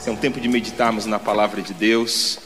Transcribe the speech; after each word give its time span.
Esse 0.00 0.08
é 0.08 0.12
um 0.12 0.16
tempo 0.16 0.40
de 0.40 0.48
meditarmos 0.48 1.04
na 1.04 1.18
palavra 1.18 1.60
de 1.60 1.74
Deus. 1.74 2.38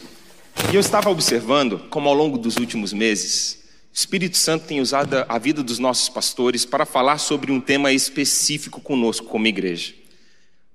E 0.72 0.74
eu 0.74 0.80
estava 0.80 1.08
observando 1.08 1.78
como 1.88 2.08
ao 2.08 2.14
longo 2.14 2.36
dos 2.36 2.56
últimos 2.56 2.92
meses, 2.92 3.60
o 3.92 3.96
Espírito 3.96 4.36
Santo 4.36 4.66
tem 4.66 4.80
usado 4.80 5.24
a 5.28 5.38
vida 5.38 5.62
dos 5.62 5.78
nossos 5.78 6.08
pastores 6.08 6.64
para 6.64 6.84
falar 6.84 7.18
sobre 7.18 7.52
um 7.52 7.60
tema 7.60 7.92
específico 7.92 8.80
conosco 8.80 9.28
como 9.28 9.46
igreja. 9.46 9.94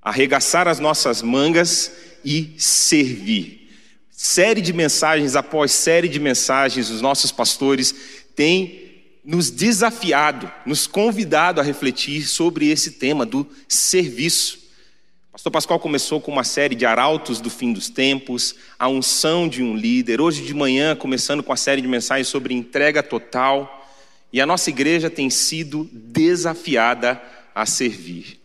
Arregaçar 0.01 0.69
as 0.69 0.79
nossas 0.79 1.21
mangas 1.21 1.91
e 2.23 2.53
servir. 2.57 3.69
Série 4.09 4.61
de 4.61 4.71
mensagens 4.71 5.35
após 5.35 5.73
série 5.73 6.07
de 6.07 6.17
mensagens, 6.17 6.89
os 6.89 7.01
nossos 7.01 7.29
pastores 7.29 7.93
têm 8.37 9.03
nos 9.25 9.51
desafiado, 9.51 10.49
nos 10.65 10.87
convidado 10.87 11.59
a 11.59 11.63
refletir 11.63 12.25
sobre 12.25 12.69
esse 12.69 12.91
tema 12.91 13.25
do 13.25 13.45
serviço. 13.67 14.58
Pastor 15.39 15.51
Pascoal 15.53 15.79
começou 15.79 16.19
com 16.19 16.33
uma 16.33 16.43
série 16.43 16.75
de 16.75 16.85
arautos 16.85 17.39
do 17.39 17.49
fim 17.49 17.71
dos 17.71 17.87
tempos, 17.87 18.55
a 18.77 18.89
unção 18.89 19.47
de 19.47 19.63
um 19.63 19.73
líder. 19.73 20.19
Hoje 20.19 20.43
de 20.43 20.53
manhã, 20.53 20.97
começando 20.97 21.41
com 21.41 21.53
a 21.53 21.55
série 21.55 21.81
de 21.81 21.87
mensagens 21.87 22.27
sobre 22.27 22.53
entrega 22.53 23.01
total. 23.01 23.87
E 24.33 24.41
a 24.41 24.45
nossa 24.45 24.69
igreja 24.69 25.09
tem 25.09 25.29
sido 25.29 25.89
desafiada 25.93 27.21
a 27.55 27.65
servir. 27.65 28.37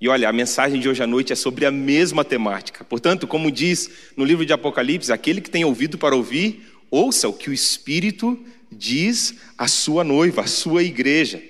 E 0.00 0.08
olha, 0.08 0.26
a 0.26 0.32
mensagem 0.32 0.80
de 0.80 0.88
hoje 0.88 1.02
à 1.02 1.06
noite 1.06 1.34
é 1.34 1.36
sobre 1.36 1.66
a 1.66 1.70
mesma 1.70 2.24
temática. 2.24 2.82
Portanto, 2.82 3.26
como 3.26 3.50
diz 3.50 3.90
no 4.16 4.24
livro 4.24 4.46
de 4.46 4.54
Apocalipse, 4.54 5.12
aquele 5.12 5.42
que 5.42 5.50
tem 5.50 5.66
ouvido 5.66 5.98
para 5.98 6.16
ouvir, 6.16 6.66
ouça 6.90 7.28
o 7.28 7.34
que 7.34 7.50
o 7.50 7.52
Espírito 7.52 8.42
diz 8.70 9.34
à 9.58 9.68
sua 9.68 10.02
noiva, 10.02 10.40
à 10.40 10.46
sua 10.46 10.82
igreja. 10.82 11.42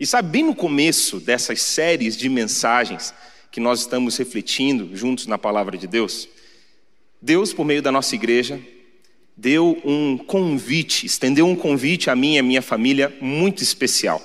E 0.00 0.06
sabe, 0.06 0.30
bem 0.30 0.42
no 0.42 0.54
começo 0.54 1.20
dessas 1.20 1.60
séries 1.60 2.16
de 2.16 2.30
mensagens, 2.30 3.12
que 3.52 3.60
nós 3.60 3.80
estamos 3.80 4.16
refletindo 4.16 4.96
juntos 4.96 5.26
na 5.26 5.36
palavra 5.36 5.76
de 5.76 5.86
Deus, 5.86 6.26
Deus, 7.20 7.52
por 7.52 7.64
meio 7.64 7.82
da 7.82 7.92
nossa 7.92 8.14
igreja, 8.14 8.58
deu 9.36 9.80
um 9.84 10.16
convite, 10.16 11.04
estendeu 11.04 11.46
um 11.46 11.54
convite 11.54 12.08
a 12.08 12.16
mim 12.16 12.34
e 12.34 12.38
a 12.38 12.42
minha 12.42 12.62
família 12.62 13.14
muito 13.20 13.62
especial. 13.62 14.20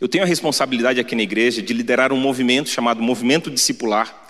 Eu 0.00 0.06
tenho 0.06 0.22
a 0.22 0.26
responsabilidade 0.26 1.00
aqui 1.00 1.16
na 1.16 1.22
igreja 1.22 1.60
de 1.60 1.74
liderar 1.74 2.12
um 2.12 2.16
movimento 2.16 2.68
chamado 2.68 3.02
Movimento 3.02 3.50
Discipular, 3.50 4.28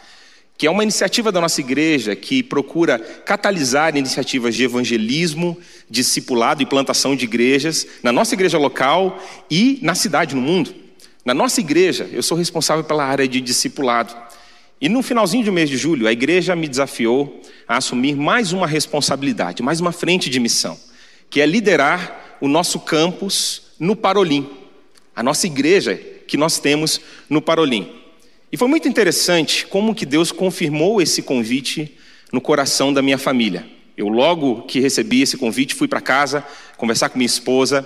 que 0.57 0.67
é 0.67 0.71
uma 0.71 0.83
iniciativa 0.83 1.31
da 1.31 1.41
nossa 1.41 1.61
igreja 1.61 2.17
que 2.17 2.43
procura 2.43 2.99
catalisar 2.99 3.95
iniciativas 3.95 4.55
de 4.55 4.65
evangelismo, 4.65 5.59
discipulado 5.91 6.63
e 6.63 6.67
plantação 6.67 7.15
de 7.15 7.25
igrejas 7.25 7.87
na 8.03 8.13
nossa 8.13 8.35
igreja 8.35 8.57
local 8.57 9.23
e 9.51 9.79
na 9.83 9.95
cidade, 9.95 10.35
no 10.35 10.41
mundo. 10.41 10.86
Na 11.27 11.35
nossa 11.35 11.59
igreja, 11.59 12.09
eu 12.13 12.23
sou 12.23 12.39
responsável 12.39 12.85
pela 12.85 13.05
área 13.05 13.27
de 13.27 13.41
discipulado. 13.41 14.15
E 14.81 14.89
no 14.89 15.03
finalzinho 15.03 15.45
do 15.45 15.53
mês 15.53 15.69
de 15.69 15.77
julho, 15.77 16.07
a 16.07 16.13
igreja 16.13 16.55
me 16.55 16.69
desafiou 16.69 17.43
a 17.67 17.79
assumir 17.79 18.15
mais 18.15 18.53
uma 18.53 18.65
responsabilidade, 18.65 19.61
mais 19.61 19.81
uma 19.81 19.91
frente 19.91 20.31
de 20.31 20.39
missão, 20.39 20.79
que 21.29 21.41
é 21.41 21.47
liderar 21.47 22.37
o 22.41 22.47
nosso 22.47 22.79
campus 22.79 23.73
no 23.77 23.97
Parolim, 23.97 24.49
a 25.17 25.21
nossa 25.21 25.49
igreja 25.49 25.97
que 26.29 26.37
nós 26.37 26.61
temos 26.61 27.01
no 27.29 27.43
Parolim. 27.43 27.91
E 28.53 28.57
foi 28.57 28.69
muito 28.69 28.87
interessante 28.87 29.67
como 29.67 29.97
que 29.97 30.07
Deus 30.07 30.31
confirmou 30.31 31.03
esse 31.03 31.23
convite 31.23 31.99
no 32.33 32.41
coração 32.41 32.93
da 32.93 33.03
minha 33.03 33.19
família. 33.19 33.67
Eu 33.97 34.07
logo 34.07 34.63
que 34.63 34.79
recebi 34.79 35.23
esse 35.23 35.37
convite 35.37 35.75
fui 35.75 35.89
para 35.89 36.01
casa 36.01 36.45
conversar 36.77 37.09
com 37.09 37.19
minha 37.19 37.27
esposa 37.27 37.85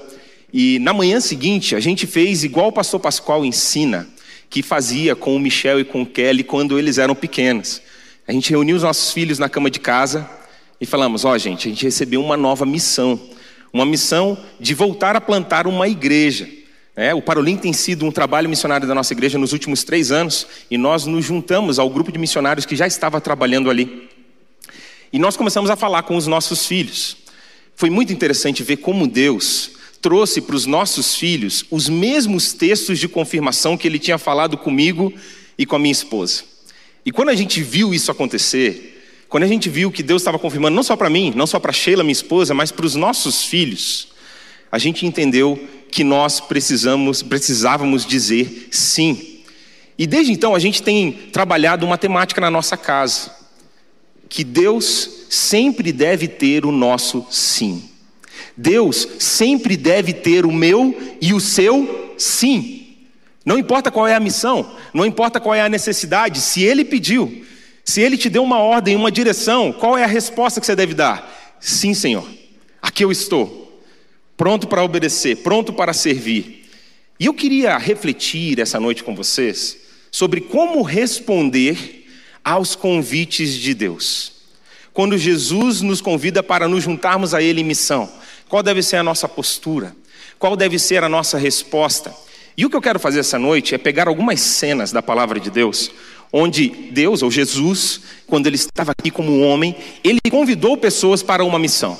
e 0.53 0.79
na 0.81 0.93
manhã 0.93 1.21
seguinte, 1.21 1.77
a 1.77 1.81
gente 1.81 2.07
fez 2.07 2.43
igual 2.43 2.69
o 2.69 2.73
pastor 2.73 2.99
Pascoal 2.99 3.45
ensina, 3.45 4.09
que 4.49 4.63
fazia 4.63 5.15
com 5.15 5.37
o 5.37 5.39
Michel 5.39 5.79
e 5.81 5.85
com 5.85 6.03
o 6.03 6.07
Kelly 6.07 6.43
quando 6.43 6.79
eles 6.79 6.99
eram 6.99 7.15
pequenos. 7.15 7.81
A 8.27 8.33
gente 8.33 8.51
reuniu 8.51 8.77
os 8.77 8.83
nossos 8.83 9.13
filhos 9.13 9.39
na 9.39 9.49
cama 9.49 9.71
de 9.71 9.79
casa 9.79 10.29
e 10.81 10.87
falamos: 10.87 11.25
Ó, 11.25 11.33
oh, 11.33 11.39
gente, 11.39 11.69
a 11.69 11.71
gente 11.71 11.85
recebeu 11.85 12.23
uma 12.23 12.37
nova 12.37 12.67
missão. 12.67 13.21
Uma 13.73 13.87
missão 13.87 14.37
de 14.59 14.75
voltar 14.75 15.15
a 15.15 15.21
plantar 15.21 15.69
uma 15.69 15.87
igreja. 15.87 16.49
É, 16.97 17.15
o 17.15 17.23
Parolim 17.23 17.57
tem 17.57 17.73
sido 17.73 18.05
um 18.05 18.11
trabalho 18.11 18.49
missionário 18.49 18.87
da 18.87 18.95
nossa 18.95 19.13
igreja 19.13 19.39
nos 19.39 19.53
últimos 19.53 19.85
três 19.85 20.11
anos 20.11 20.45
e 20.69 20.77
nós 20.77 21.07
nos 21.07 21.25
juntamos 21.25 21.79
ao 21.79 21.89
grupo 21.89 22.11
de 22.11 22.19
missionários 22.19 22.67
que 22.67 22.75
já 22.75 22.89
estava 22.89 23.21
trabalhando 23.21 23.71
ali. 23.71 24.09
E 25.13 25.19
nós 25.21 25.37
começamos 25.37 25.71
a 25.71 25.77
falar 25.77 26.03
com 26.03 26.17
os 26.17 26.27
nossos 26.27 26.67
filhos. 26.67 27.17
Foi 27.77 27.89
muito 27.89 28.13
interessante 28.13 28.65
ver 28.65 28.79
como 28.79 29.07
Deus 29.07 29.79
trouxe 30.01 30.41
para 30.41 30.57
os 30.57 30.67
nossos 30.67 31.15
filhos 31.15 31.65
os 31.71 31.89
mesmos 31.89 32.53
textos 32.53 32.99
de 32.99 33.09
confirmação 33.09 33.77
que 33.77 33.87
ele 33.87 33.99
tinha 33.99 34.19
falado 34.19 34.57
comigo 34.57 35.13
e 35.59 35.67
com 35.67 35.77
a 35.77 35.79
minha 35.79 35.93
esposa. 35.93 36.45
E 37.05 37.11
quando 37.11 37.29
a 37.31 37.35
gente 37.35 37.63
viu 37.63 37.93
isso 37.95 38.11
acontecer, 38.11 39.25
quando 39.29 39.45
a 39.45 39.47
gente 39.47 39.69
viu 39.69 39.91
que 39.91 40.03
Deus 40.03 40.23
estava 40.23 40.39
confirmando, 40.39 40.75
não 40.75 40.83
só 40.83 40.97
para 40.97 41.11
mim, 41.11 41.33
não 41.37 41.47
só 41.47 41.59
para 41.59 41.73
Sheila, 41.73 42.03
minha 42.03 42.13
esposa, 42.13 42.53
mas 42.55 42.73
para 42.73 42.87
os 42.87 42.95
nossos 42.95 43.45
filhos, 43.45 44.09
a 44.73 44.79
gente 44.79 45.07
entendeu 45.07 45.69
que 45.91 46.05
nós 46.05 46.41
precisamos, 46.41 47.23
precisávamos 47.23 48.07
dizer 48.07 48.69
sim. 48.71 49.41
E 49.99 50.07
desde 50.07 50.33
então 50.33 50.55
a 50.55 50.59
gente 50.59 50.83
tem 50.83 51.13
trabalhado 51.13 51.85
uma 51.85 51.99
temática 51.99 52.41
na 52.41 52.51
nossa 52.51 52.77
casa, 52.77 53.35
que 54.29 54.45
Deus 54.45 55.27
sempre 55.29 55.93
deve 55.93 56.27
ter 56.27 56.65
o 56.65 56.73
nosso 56.73 57.27
sim. 57.31 57.90
Deus 58.61 59.09
sempre 59.19 59.75
deve 59.75 60.13
ter 60.13 60.45
o 60.45 60.53
meu 60.53 61.17
e 61.19 61.33
o 61.33 61.41
seu 61.41 62.15
sim. 62.19 62.99
Não 63.43 63.59
importa 63.59 63.91
qual 63.91 64.07
é 64.07 64.15
a 64.15 64.21
missão, 64.21 64.77
não 64.93 65.07
importa 65.07 65.41
qual 65.41 65.55
é 65.55 65.63
a 65.63 65.69
necessidade, 65.69 66.43
se 66.43 66.63
Ele 66.63 66.85
pediu, 66.85 67.47
se 67.83 68.03
Ele 68.03 68.19
te 68.19 68.29
deu 68.29 68.43
uma 68.43 68.59
ordem, 68.59 68.97
uma 68.97 69.11
direção, 69.11 69.73
qual 69.73 69.97
é 69.97 70.05
a 70.05 70.07
resposta 70.07 70.61
que 70.61 70.67
você 70.67 70.77
deve 70.77 70.93
dar? 70.93 71.57
Sim, 71.59 71.95
Senhor, 71.95 72.29
aqui 72.83 73.03
eu 73.03 73.11
estou, 73.11 73.83
pronto 74.37 74.69
para 74.69 74.85
obedecer, 74.85 75.39
pronto 75.39 75.73
para 75.73 75.95
servir. 75.95 76.69
E 77.19 77.25
eu 77.25 77.33
queria 77.33 77.79
refletir 77.79 78.61
essa 78.61 78.79
noite 78.79 79.03
com 79.03 79.15
vocês 79.15 79.79
sobre 80.11 80.43
como 80.43 80.83
responder 80.83 82.07
aos 82.45 82.77
convites 82.77 83.55
de 83.55 83.73
Deus. 83.73 84.33
Quando 84.93 85.17
Jesus 85.17 85.81
nos 85.81 86.03
convida 86.03 86.43
para 86.43 86.69
nos 86.69 86.85
juntarmos 86.85 87.33
a 87.33 87.43
Ele 87.43 87.63
em 87.63 87.65
missão, 87.65 88.20
qual 88.51 88.65
deve 88.65 88.83
ser 88.83 88.97
a 88.97 89.03
nossa 89.05 89.29
postura? 89.29 89.95
Qual 90.37 90.57
deve 90.57 90.77
ser 90.77 91.05
a 91.05 91.09
nossa 91.09 91.39
resposta? 91.39 92.13
E 92.57 92.67
o 92.67 92.69
que 92.69 92.75
eu 92.75 92.83
quero 92.83 92.99
fazer 92.99 93.21
essa 93.21 93.39
noite 93.39 93.77
é 93.77 93.79
pegar 93.79 94.09
algumas 94.09 94.41
cenas 94.41 94.91
da 94.91 95.01
palavra 95.01 95.39
de 95.39 95.51
Deus, 95.51 95.93
onde 96.33 96.69
Deus, 96.69 97.23
ou 97.23 97.31
Jesus, 97.31 98.01
quando 98.27 98.49
ele 98.49 98.57
estava 98.57 98.91
aqui 98.91 99.09
como 99.09 99.41
homem, 99.43 99.77
ele 100.03 100.19
convidou 100.29 100.77
pessoas 100.77 101.23
para 101.23 101.45
uma 101.45 101.61
missão. 101.61 101.97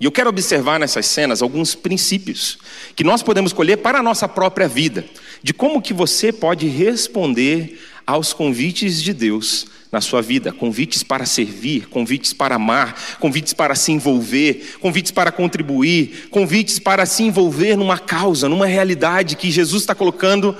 E 0.00 0.06
eu 0.06 0.10
quero 0.10 0.28
observar 0.28 0.80
nessas 0.80 1.06
cenas 1.06 1.40
alguns 1.40 1.76
princípios 1.76 2.58
que 2.96 3.04
nós 3.04 3.22
podemos 3.22 3.52
colher 3.52 3.76
para 3.76 4.00
a 4.00 4.02
nossa 4.02 4.26
própria 4.26 4.66
vida, 4.66 5.04
de 5.40 5.54
como 5.54 5.80
que 5.80 5.94
você 5.94 6.32
pode 6.32 6.66
responder 6.66 7.80
aos 8.06 8.32
convites 8.32 9.02
de 9.02 9.12
Deus 9.12 9.66
na 9.90 10.00
sua 10.00 10.22
vida, 10.22 10.52
convites 10.52 11.02
para 11.02 11.26
servir, 11.26 11.88
convites 11.88 12.32
para 12.32 12.54
amar, 12.54 13.18
convites 13.18 13.52
para 13.52 13.74
se 13.74 13.92
envolver, 13.92 14.76
convites 14.80 15.10
para 15.10 15.32
contribuir, 15.32 16.28
convites 16.30 16.78
para 16.78 17.04
se 17.06 17.24
envolver 17.24 17.76
numa 17.76 17.98
causa, 17.98 18.48
numa 18.48 18.66
realidade 18.66 19.36
que 19.36 19.50
Jesus 19.50 19.82
está 19.82 19.94
colocando 19.94 20.56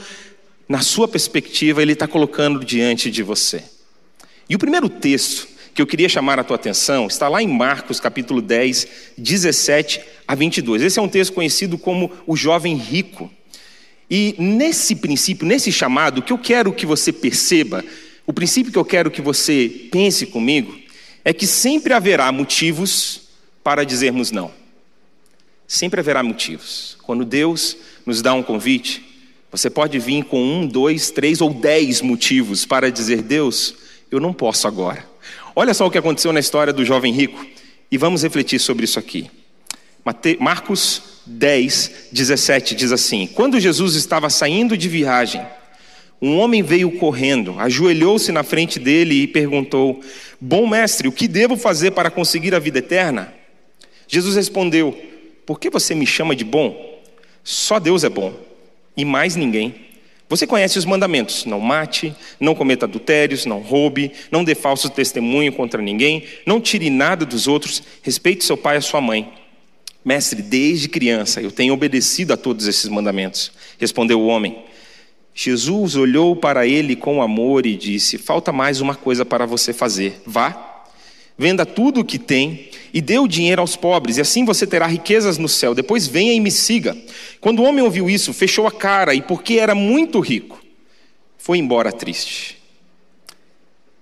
na 0.69 0.81
sua 0.81 1.06
perspectiva, 1.09 1.83
Ele 1.83 1.93
está 1.93 2.06
colocando 2.09 2.65
diante 2.65 3.11
de 3.11 3.23
você. 3.23 3.62
E 4.49 4.55
o 4.56 4.59
primeiro 4.59 4.89
texto 4.89 5.49
que 5.73 5.81
eu 5.81 5.87
queria 5.87 6.09
chamar 6.09 6.39
a 6.39 6.45
tua 6.45 6.56
atenção 6.56 7.06
está 7.06 7.29
lá 7.29 7.43
em 7.43 7.47
Marcos 7.47 8.00
capítulo 8.00 8.43
10, 8.43 8.87
17 9.17 10.00
a 10.27 10.34
22. 10.34 10.83
Esse 10.83 10.99
é 10.99 11.03
um 11.03 11.09
texto 11.09 11.33
conhecido 11.33 11.79
como 11.79 12.11
o 12.27 12.37
jovem 12.37 12.77
rico. 12.77 13.31
E 14.10 14.34
nesse 14.38 14.97
princípio, 14.97 15.47
nesse 15.47 15.71
chamado, 15.71 16.22
que 16.22 16.32
eu 16.32 16.38
quero 16.38 16.72
que 16.72 16.84
você 16.84 17.12
perceba 17.12 17.84
o 18.31 18.32
princípio 18.32 18.71
que 18.71 18.78
eu 18.78 18.84
quero 18.84 19.10
que 19.10 19.21
você 19.21 19.88
pense 19.91 20.25
comigo 20.25 20.79
é 21.25 21.32
que 21.32 21.49
sempre 21.49 21.93
haverá 21.93 22.31
motivos 22.31 23.23
para 23.61 23.82
dizermos 23.82 24.31
não. 24.31 24.52
Sempre 25.67 25.99
haverá 25.99 26.23
motivos. 26.23 26.96
Quando 27.02 27.25
Deus 27.25 27.76
nos 28.06 28.23
dá 28.23 28.32
um 28.32 28.40
convite, 28.40 29.05
você 29.50 29.69
pode 29.69 29.99
vir 29.99 30.23
com 30.26 30.40
um, 30.40 30.64
dois, 30.64 31.11
três 31.11 31.40
ou 31.40 31.52
dez 31.52 32.00
motivos 32.00 32.64
para 32.64 32.88
dizer: 32.88 33.20
Deus, 33.20 33.75
eu 34.12 34.20
não 34.20 34.32
posso 34.32 34.69
agora. 34.69 35.05
Olha 35.56 35.75
só 35.75 35.88
o 35.88 35.90
que 35.90 35.99
aconteceu 35.99 36.32
na 36.32 36.38
história 36.38 36.73
do 36.73 36.85
jovem 36.85 37.12
rico 37.12 37.44
e 37.90 37.99
vamos 37.99 38.23
refletir 38.23 38.61
sobre 38.61 38.85
isso 38.85 39.00
aqui. 39.00 39.29
Marcos 40.38 41.02
10, 41.26 42.08
17 42.12 42.75
diz 42.75 42.93
assim: 42.93 43.26
Quando 43.26 43.61
Jesus 43.61 43.94
estava 43.94 44.31
saindo 44.31 44.76
de 44.76 44.88
viagem, 44.88 45.40
um 46.20 46.38
homem 46.38 46.62
veio 46.62 46.90
correndo, 46.93 47.58
ajoelhou-se 47.58 48.31
na 48.32 48.43
frente 48.43 48.78
dele 48.78 49.22
e 49.22 49.26
perguntou: 49.26 50.00
Bom 50.40 50.67
mestre, 50.67 51.08
o 51.08 51.12
que 51.12 51.28
devo 51.28 51.56
fazer 51.56 51.93
para 51.93 52.11
conseguir 52.11 52.55
a 52.55 52.58
vida 52.58 52.78
eterna? 52.78 53.32
Jesus 54.06 54.37
respondeu: 54.37 54.96
Por 55.46 55.58
que 55.58 55.70
você 55.70 55.94
me 55.94 56.06
chama 56.06 56.34
de 56.34 56.44
bom? 56.44 57.00
Só 57.43 57.78
Deus 57.78 58.05
é 58.05 58.08
bom, 58.08 58.34
e 58.96 59.05
mais 59.05 59.37
ninguém. 59.37 59.75
Você 60.28 60.46
conhece 60.46 60.78
os 60.78 60.84
mandamentos: 60.84 61.44
não 61.44 61.58
mate, 61.58 62.14
não 62.38 62.55
cometa 62.55 62.87
adultérios, 62.87 63.46
não 63.46 63.58
roube, 63.58 64.12
não 64.31 64.44
dê 64.44 64.55
falso 64.55 64.88
testemunho 64.88 65.52
contra 65.52 65.82
ninguém, 65.82 66.25
não 66.46 66.61
tire 66.61 66.90
nada 66.90 67.26
dos 67.26 67.49
outros, 67.49 67.82
respeite 68.02 68.44
seu 68.44 68.56
pai 68.56 68.76
e 68.76 68.82
sua 68.82 69.00
mãe. 69.00 69.39
Mestre, 70.05 70.41
desde 70.43 70.88
criança 70.88 71.41
eu 71.43 71.50
tenho 71.50 71.75
obedecido 71.75 72.32
a 72.32 72.37
todos 72.37 72.67
esses 72.67 72.88
mandamentos. 72.88 73.52
Respondeu 73.79 74.20
o 74.20 74.26
homem. 74.26 74.64
Jesus 75.35 75.97
olhou 75.97 76.35
para 76.35 76.67
ele 76.67 76.97
com 76.97 77.23
amor 77.23 77.67
e 77.67 77.76
disse: 77.76 78.19
Falta 78.19 78.52
mais 78.52 78.81
uma 78.81 78.94
coisa 78.94 79.25
para 79.25 79.47
você 79.47 79.73
fazer. 79.73 80.20
Vá, 80.26 80.85
venda 81.38 81.64
tudo 81.64 82.00
o 82.00 82.05
que 82.05 82.19
tem 82.19 82.69
e 82.93 83.00
dê 83.00 83.19
o 83.19 83.29
dinheiro 83.29 83.61
aos 83.61 83.76
pobres, 83.76 84.17
e 84.17 84.20
assim 84.20 84.44
você 84.44 84.67
terá 84.67 84.87
riquezas 84.87 85.38
no 85.38 85.49
céu. 85.49 85.75
Depois 85.75 86.06
venha 86.06 86.32
e 86.32 86.41
me 86.41 86.50
siga. 86.50 86.97
Quando 87.41 87.61
o 87.61 87.64
homem 87.64 87.85
ouviu 87.85 88.11
isso, 88.11 88.32
fechou 88.32 88.67
a 88.67 88.73
cara 88.73 89.14
e, 89.14 89.23
porque 89.23 89.55
era 89.55 89.75
muito 89.75 90.19
rico, 90.20 90.61
foi 91.38 91.58
embora 91.58 91.93
triste. 91.93 92.58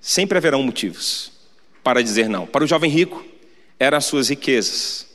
Sempre 0.00 0.39
haverão 0.39 0.62
motivos 0.62 1.33
para 1.85 2.03
dizer 2.03 2.29
não. 2.29 2.47
Para 2.47 2.65
o 2.65 2.67
jovem 2.67 2.91
rico, 2.91 3.25
eram 3.79 3.99
as 3.99 4.06
suas 4.06 4.29
riquezas. 4.29 5.08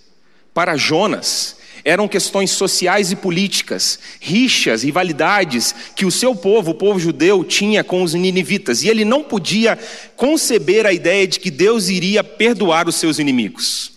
Para 0.53 0.77
Jonas, 0.77 1.55
eram 1.85 2.07
questões 2.07 2.51
sociais 2.51 3.11
e 3.11 3.15
políticas, 3.15 3.99
rixas, 4.19 4.83
rivalidades 4.83 5.75
que 5.95 6.05
o 6.05 6.11
seu 6.11 6.33
povo, 6.35 6.71
o 6.71 6.75
povo 6.75 6.99
judeu, 6.99 7.43
tinha 7.43 7.83
com 7.83 8.03
os 8.03 8.13
ninivitas, 8.13 8.83
e 8.83 8.87
ele 8.87 9.03
não 9.03 9.23
podia 9.23 9.77
conceber 10.15 10.85
a 10.85 10.93
ideia 10.93 11.27
de 11.27 11.39
que 11.39 11.51
Deus 11.51 11.89
iria 11.89 12.23
perdoar 12.23 12.87
os 12.87 12.95
seus 12.95 13.19
inimigos. 13.19 13.91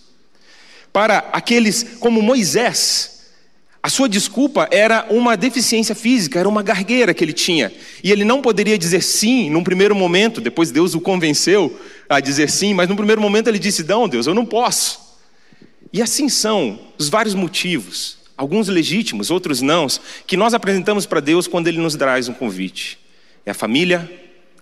Para 0.92 1.18
aqueles 1.32 1.84
como 2.00 2.22
Moisés, 2.22 3.16
a 3.82 3.88
sua 3.88 4.08
desculpa 4.08 4.66
era 4.72 5.06
uma 5.10 5.36
deficiência 5.36 5.94
física, 5.94 6.40
era 6.40 6.48
uma 6.48 6.62
gargueira 6.62 7.14
que 7.14 7.22
ele 7.22 7.32
tinha. 7.32 7.72
E 8.02 8.10
ele 8.10 8.24
não 8.24 8.42
poderia 8.42 8.76
dizer 8.76 9.00
sim 9.00 9.48
num 9.48 9.62
primeiro 9.62 9.94
momento, 9.94 10.40
depois 10.40 10.72
Deus 10.72 10.94
o 10.94 11.00
convenceu 11.00 11.78
a 12.08 12.18
dizer 12.18 12.50
sim, 12.50 12.74
mas 12.74 12.88
num 12.88 12.96
primeiro 12.96 13.20
momento 13.20 13.46
ele 13.46 13.60
disse: 13.60 13.84
Não, 13.84 14.08
Deus, 14.08 14.26
eu 14.26 14.34
não 14.34 14.44
posso. 14.44 15.05
E 15.92 16.02
assim 16.02 16.28
são 16.28 16.78
os 16.98 17.08
vários 17.08 17.34
motivos, 17.34 18.18
alguns 18.36 18.68
legítimos, 18.68 19.30
outros 19.30 19.62
não, 19.62 19.86
que 20.26 20.36
nós 20.36 20.54
apresentamos 20.54 21.06
para 21.06 21.20
Deus 21.20 21.46
quando 21.46 21.68
Ele 21.68 21.78
nos 21.78 21.94
traz 21.94 22.28
um 22.28 22.34
convite. 22.34 22.98
É 23.44 23.50
a 23.52 23.54
família, 23.54 24.10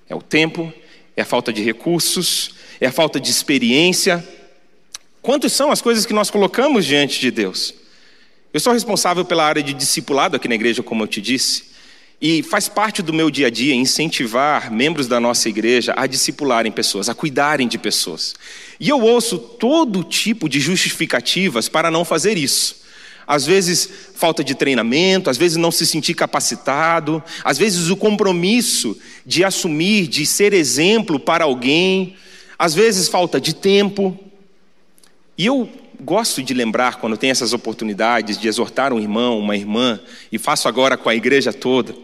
é 0.08 0.14
o 0.14 0.22
tempo, 0.22 0.72
é 1.16 1.22
a 1.22 1.24
falta 1.24 1.52
de 1.52 1.62
recursos, 1.62 2.54
é 2.80 2.86
a 2.86 2.92
falta 2.92 3.18
de 3.18 3.30
experiência. 3.30 4.26
Quantas 5.22 5.52
são 5.52 5.70
as 5.70 5.80
coisas 5.80 6.04
que 6.04 6.12
nós 6.12 6.30
colocamos 6.30 6.84
diante 6.84 7.20
de 7.20 7.30
Deus? 7.30 7.74
Eu 8.52 8.60
sou 8.60 8.72
responsável 8.72 9.24
pela 9.24 9.44
área 9.44 9.62
de 9.62 9.72
discipulado 9.72 10.36
aqui 10.36 10.46
na 10.46 10.54
igreja, 10.54 10.82
como 10.82 11.02
eu 11.02 11.08
te 11.08 11.20
disse. 11.20 11.73
E 12.20 12.42
faz 12.42 12.68
parte 12.68 13.02
do 13.02 13.12
meu 13.12 13.30
dia 13.30 13.48
a 13.48 13.50
dia 13.50 13.74
incentivar 13.74 14.72
membros 14.72 15.06
da 15.06 15.20
nossa 15.20 15.48
igreja 15.48 15.92
a 15.96 16.06
discipularem 16.06 16.72
pessoas, 16.72 17.08
a 17.08 17.14
cuidarem 17.14 17.68
de 17.68 17.76
pessoas. 17.76 18.34
E 18.78 18.88
eu 18.88 19.00
ouço 19.00 19.38
todo 19.38 20.04
tipo 20.04 20.48
de 20.48 20.60
justificativas 20.60 21.68
para 21.68 21.90
não 21.90 22.04
fazer 22.04 22.38
isso. 22.38 22.82
Às 23.26 23.46
vezes, 23.46 23.88
falta 24.14 24.44
de 24.44 24.54
treinamento, 24.54 25.30
às 25.30 25.36
vezes, 25.38 25.56
não 25.56 25.70
se 25.70 25.86
sentir 25.86 26.14
capacitado, 26.14 27.22
às 27.42 27.56
vezes, 27.56 27.88
o 27.88 27.96
compromisso 27.96 28.96
de 29.24 29.42
assumir, 29.42 30.06
de 30.06 30.26
ser 30.26 30.52
exemplo 30.52 31.18
para 31.18 31.44
alguém, 31.44 32.16
às 32.58 32.74
vezes, 32.74 33.08
falta 33.08 33.40
de 33.40 33.54
tempo. 33.54 34.18
E 35.36 35.46
eu 35.46 35.68
gosto 36.00 36.42
de 36.42 36.54
lembrar, 36.54 36.96
quando 36.96 37.16
tem 37.16 37.30
essas 37.30 37.52
oportunidades, 37.52 38.38
de 38.38 38.48
exortar 38.48 38.92
um 38.92 39.00
irmão, 39.00 39.38
uma 39.38 39.56
irmã, 39.56 40.00
e 40.30 40.38
faço 40.38 40.68
agora 40.68 40.96
com 40.96 41.08
a 41.08 41.14
igreja 41.14 41.52
toda 41.52 41.94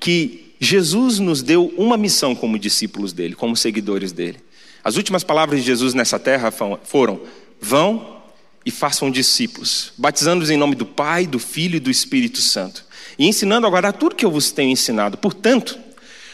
que 0.00 0.54
Jesus 0.60 1.18
nos 1.18 1.42
deu 1.42 1.72
uma 1.76 1.96
missão 1.96 2.34
como 2.34 2.58
discípulos 2.58 3.12
dele, 3.12 3.34
como 3.34 3.56
seguidores 3.56 4.12
dele. 4.12 4.38
As 4.82 4.96
últimas 4.96 5.24
palavras 5.24 5.60
de 5.60 5.66
Jesus 5.66 5.94
nessa 5.94 6.18
terra 6.18 6.50
foram: 6.50 7.20
vão 7.60 8.22
e 8.64 8.70
façam 8.70 9.10
discípulos, 9.10 9.92
batizando-os 9.96 10.50
em 10.50 10.56
nome 10.56 10.74
do 10.74 10.86
Pai, 10.86 11.26
do 11.26 11.38
Filho 11.38 11.76
e 11.76 11.80
do 11.80 11.90
Espírito 11.90 12.40
Santo, 12.40 12.84
e 13.18 13.26
ensinando 13.26 13.66
a 13.66 13.70
guardar 13.70 13.92
tudo 13.92 14.14
que 14.14 14.24
eu 14.24 14.30
vos 14.30 14.50
tenho 14.50 14.70
ensinado. 14.70 15.18
Portanto, 15.18 15.78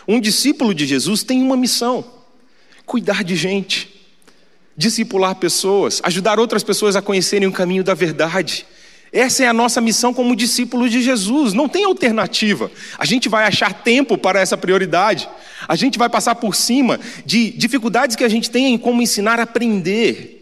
um 0.06 0.20
discípulo 0.20 0.74
de 0.74 0.86
Jesus 0.86 1.22
tem 1.22 1.42
uma 1.42 1.56
missão: 1.56 2.04
cuidar 2.86 3.24
de 3.24 3.36
gente, 3.36 3.99
discipular 4.80 5.34
pessoas, 5.34 6.00
ajudar 6.04 6.40
outras 6.40 6.64
pessoas 6.64 6.96
a 6.96 7.02
conhecerem 7.02 7.46
o 7.46 7.52
caminho 7.52 7.84
da 7.84 7.92
verdade 7.92 8.66
essa 9.12 9.42
é 9.42 9.48
a 9.48 9.52
nossa 9.52 9.80
missão 9.80 10.14
como 10.14 10.36
discípulos 10.36 10.90
de 10.90 11.02
Jesus, 11.02 11.52
não 11.52 11.68
tem 11.68 11.84
alternativa. 11.84 12.70
A 12.96 13.04
gente 13.04 13.28
vai 13.28 13.44
achar 13.44 13.72
tempo 13.72 14.16
para 14.16 14.40
essa 14.40 14.56
prioridade, 14.56 15.28
a 15.66 15.74
gente 15.74 15.98
vai 15.98 16.08
passar 16.08 16.36
por 16.36 16.54
cima 16.54 17.00
de 17.26 17.50
dificuldades 17.50 18.14
que 18.14 18.22
a 18.22 18.28
gente 18.28 18.48
tem 18.48 18.72
em 18.72 18.78
como 18.78 19.02
ensinar 19.02 19.40
a 19.40 19.42
aprender. 19.42 20.36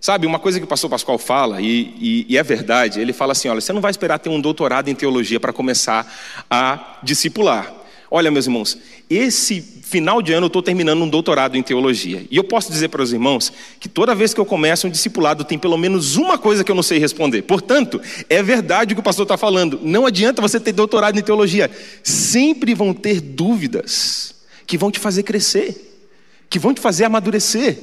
Sabe, 0.00 0.26
uma 0.26 0.38
coisa 0.38 0.58
que 0.58 0.64
o 0.64 0.68
pastor 0.68 0.90
Pascoal 0.90 1.18
fala, 1.18 1.60
e, 1.60 1.94
e, 2.00 2.26
e 2.28 2.36
é 2.36 2.42
verdade, 2.42 3.00
ele 3.00 3.12
fala 3.12 3.32
assim: 3.32 3.48
olha, 3.48 3.60
você 3.60 3.72
não 3.72 3.80
vai 3.80 3.90
esperar 3.90 4.18
ter 4.18 4.28
um 4.28 4.40
doutorado 4.40 4.88
em 4.88 4.94
teologia 4.94 5.38
para 5.38 5.52
começar 5.52 6.12
a 6.50 6.98
discipular. 7.02 7.81
Olha, 8.14 8.30
meus 8.30 8.44
irmãos, 8.44 8.76
esse 9.08 9.62
final 9.62 10.20
de 10.20 10.34
ano 10.34 10.44
eu 10.44 10.48
estou 10.48 10.62
terminando 10.62 11.00
um 11.00 11.08
doutorado 11.08 11.56
em 11.56 11.62
teologia. 11.62 12.26
E 12.30 12.36
eu 12.36 12.44
posso 12.44 12.70
dizer 12.70 12.88
para 12.88 13.02
os 13.02 13.10
irmãos 13.10 13.50
que 13.80 13.88
toda 13.88 14.14
vez 14.14 14.34
que 14.34 14.38
eu 14.38 14.44
começo 14.44 14.86
um 14.86 14.90
discipulado 14.90 15.44
tem 15.44 15.58
pelo 15.58 15.78
menos 15.78 16.16
uma 16.16 16.36
coisa 16.36 16.62
que 16.62 16.70
eu 16.70 16.74
não 16.74 16.82
sei 16.82 16.98
responder. 16.98 17.40
Portanto, 17.40 18.02
é 18.28 18.42
verdade 18.42 18.92
o 18.92 18.96
que 18.96 19.00
o 19.00 19.02
pastor 19.02 19.22
está 19.22 19.38
falando. 19.38 19.80
Não 19.82 20.04
adianta 20.04 20.42
você 20.42 20.60
ter 20.60 20.72
doutorado 20.72 21.18
em 21.18 21.22
teologia. 21.22 21.70
Sempre 22.02 22.74
vão 22.74 22.92
ter 22.92 23.18
dúvidas 23.18 24.34
que 24.66 24.76
vão 24.76 24.90
te 24.90 25.00
fazer 25.00 25.22
crescer, 25.22 26.04
que 26.50 26.58
vão 26.58 26.74
te 26.74 26.82
fazer 26.82 27.06
amadurecer. 27.06 27.78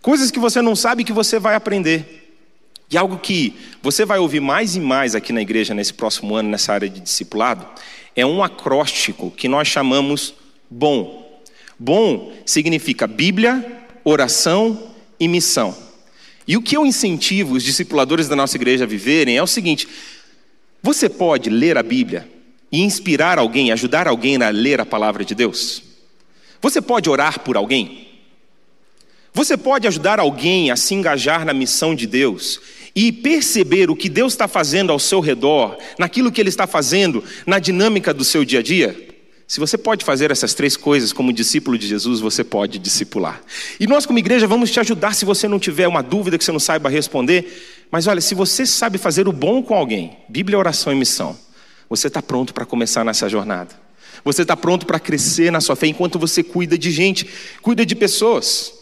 Coisas 0.00 0.30
que 0.30 0.38
você 0.38 0.62
não 0.62 0.74
sabe 0.74 1.04
que 1.04 1.12
você 1.12 1.38
vai 1.38 1.54
aprender. 1.54 2.24
E 2.90 2.96
algo 2.96 3.18
que 3.18 3.54
você 3.82 4.06
vai 4.06 4.18
ouvir 4.18 4.40
mais 4.40 4.74
e 4.76 4.80
mais 4.80 5.14
aqui 5.14 5.34
na 5.34 5.42
igreja 5.42 5.74
nesse 5.74 5.92
próximo 5.92 6.34
ano, 6.34 6.48
nessa 6.48 6.72
área 6.72 6.88
de 6.88 7.00
discipulado, 7.00 7.66
é 8.16 8.24
um 8.24 8.42
acróstico 8.42 9.30
que 9.30 9.48
nós 9.48 9.68
chamamos 9.68 10.34
BOM. 10.70 11.24
BOM 11.78 12.32
significa 12.46 13.06
Bíblia, 13.06 13.84
oração 14.04 14.94
e 15.18 15.26
missão. 15.26 15.76
E 16.46 16.56
o 16.56 16.62
que 16.62 16.76
eu 16.76 16.86
incentivo 16.86 17.54
os 17.54 17.62
discipuladores 17.62 18.28
da 18.28 18.36
nossa 18.36 18.56
igreja 18.56 18.84
a 18.84 18.86
viverem 18.86 19.36
é 19.36 19.42
o 19.42 19.46
seguinte: 19.46 19.88
você 20.82 21.08
pode 21.08 21.48
ler 21.50 21.78
a 21.78 21.82
Bíblia 21.82 22.28
e 22.70 22.82
inspirar 22.82 23.38
alguém, 23.38 23.72
ajudar 23.72 24.06
alguém 24.06 24.36
a 24.42 24.50
ler 24.50 24.80
a 24.80 24.86
palavra 24.86 25.24
de 25.24 25.34
Deus? 25.34 25.82
Você 26.60 26.80
pode 26.80 27.08
orar 27.08 27.40
por 27.40 27.56
alguém? 27.56 28.08
Você 29.32 29.56
pode 29.56 29.88
ajudar 29.88 30.20
alguém 30.20 30.70
a 30.70 30.76
se 30.76 30.94
engajar 30.94 31.44
na 31.44 31.52
missão 31.52 31.94
de 31.94 32.06
Deus 32.06 32.60
e 32.94 33.10
perceber 33.10 33.90
o 33.90 33.96
que 33.96 34.08
Deus 34.08 34.32
está 34.32 34.46
fazendo 34.46 34.92
ao 34.92 34.98
seu 34.98 35.20
redor, 35.20 35.76
naquilo 35.98 36.30
que 36.30 36.40
Ele 36.40 36.48
está 36.48 36.66
fazendo, 36.66 37.24
na 37.46 37.58
dinâmica 37.58 38.14
do 38.14 38.24
seu 38.24 38.44
dia 38.44 38.60
a 38.60 38.62
dia? 38.62 39.14
Se 39.46 39.60
você 39.60 39.76
pode 39.76 40.04
fazer 40.04 40.30
essas 40.30 40.54
três 40.54 40.76
coisas 40.76 41.12
como 41.12 41.32
discípulo 41.32 41.76
de 41.76 41.86
Jesus, 41.86 42.20
você 42.20 42.42
pode 42.42 42.78
discipular. 42.78 43.42
E 43.78 43.86
nós, 43.86 44.06
como 44.06 44.18
igreja, 44.18 44.46
vamos 44.46 44.70
te 44.70 44.80
ajudar 44.80 45.14
se 45.14 45.24
você 45.24 45.46
não 45.46 45.58
tiver 45.58 45.86
uma 45.86 46.02
dúvida 46.02 46.38
que 46.38 46.44
você 46.44 46.52
não 46.52 46.60
saiba 46.60 46.88
responder. 46.88 47.86
Mas 47.90 48.06
olha, 48.06 48.20
se 48.20 48.34
você 48.34 48.64
sabe 48.64 48.96
fazer 48.96 49.28
o 49.28 49.32
bom 49.32 49.62
com 49.62 49.74
alguém, 49.74 50.16
Bíblia, 50.28 50.58
oração 50.58 50.92
e 50.92 50.96
missão, 50.96 51.36
você 51.90 52.06
está 52.06 52.22
pronto 52.22 52.54
para 52.54 52.64
começar 52.64 53.04
nessa 53.04 53.28
jornada. 53.28 53.74
Você 54.24 54.42
está 54.42 54.56
pronto 54.56 54.86
para 54.86 54.98
crescer 54.98 55.52
na 55.52 55.60
sua 55.60 55.76
fé 55.76 55.88
enquanto 55.88 56.18
você 56.18 56.42
cuida 56.42 56.78
de 56.78 56.90
gente, 56.90 57.28
cuida 57.60 57.84
de 57.84 57.94
pessoas. 57.94 58.72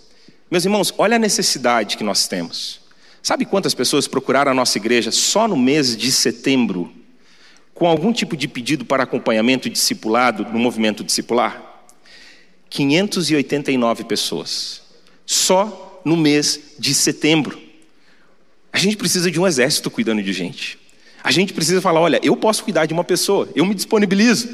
Meus 0.48 0.64
irmãos, 0.64 0.94
olha 0.96 1.16
a 1.16 1.18
necessidade 1.18 1.96
que 1.96 2.04
nós 2.04 2.28
temos. 2.28 2.81
Sabe 3.22 3.44
quantas 3.44 3.72
pessoas 3.72 4.08
procuraram 4.08 4.50
a 4.50 4.54
nossa 4.54 4.76
igreja 4.78 5.12
só 5.12 5.46
no 5.46 5.56
mês 5.56 5.96
de 5.96 6.10
setembro, 6.10 6.92
com 7.72 7.86
algum 7.86 8.12
tipo 8.12 8.36
de 8.36 8.48
pedido 8.48 8.84
para 8.84 9.04
acompanhamento 9.04 9.70
discipulado 9.70 10.44
no 10.52 10.58
movimento 10.58 11.04
discipular? 11.04 11.62
589 12.68 14.04
pessoas, 14.04 14.82
só 15.24 16.00
no 16.04 16.16
mês 16.16 16.74
de 16.80 16.92
setembro. 16.92 17.60
A 18.72 18.78
gente 18.78 18.96
precisa 18.96 19.30
de 19.30 19.38
um 19.38 19.46
exército 19.46 19.88
cuidando 19.88 20.20
de 20.20 20.32
gente. 20.32 20.76
A 21.22 21.30
gente 21.30 21.52
precisa 21.52 21.80
falar: 21.80 22.00
olha, 22.00 22.18
eu 22.24 22.36
posso 22.36 22.64
cuidar 22.64 22.86
de 22.86 22.92
uma 22.92 23.04
pessoa, 23.04 23.48
eu 23.54 23.64
me 23.64 23.74
disponibilizo. 23.74 24.48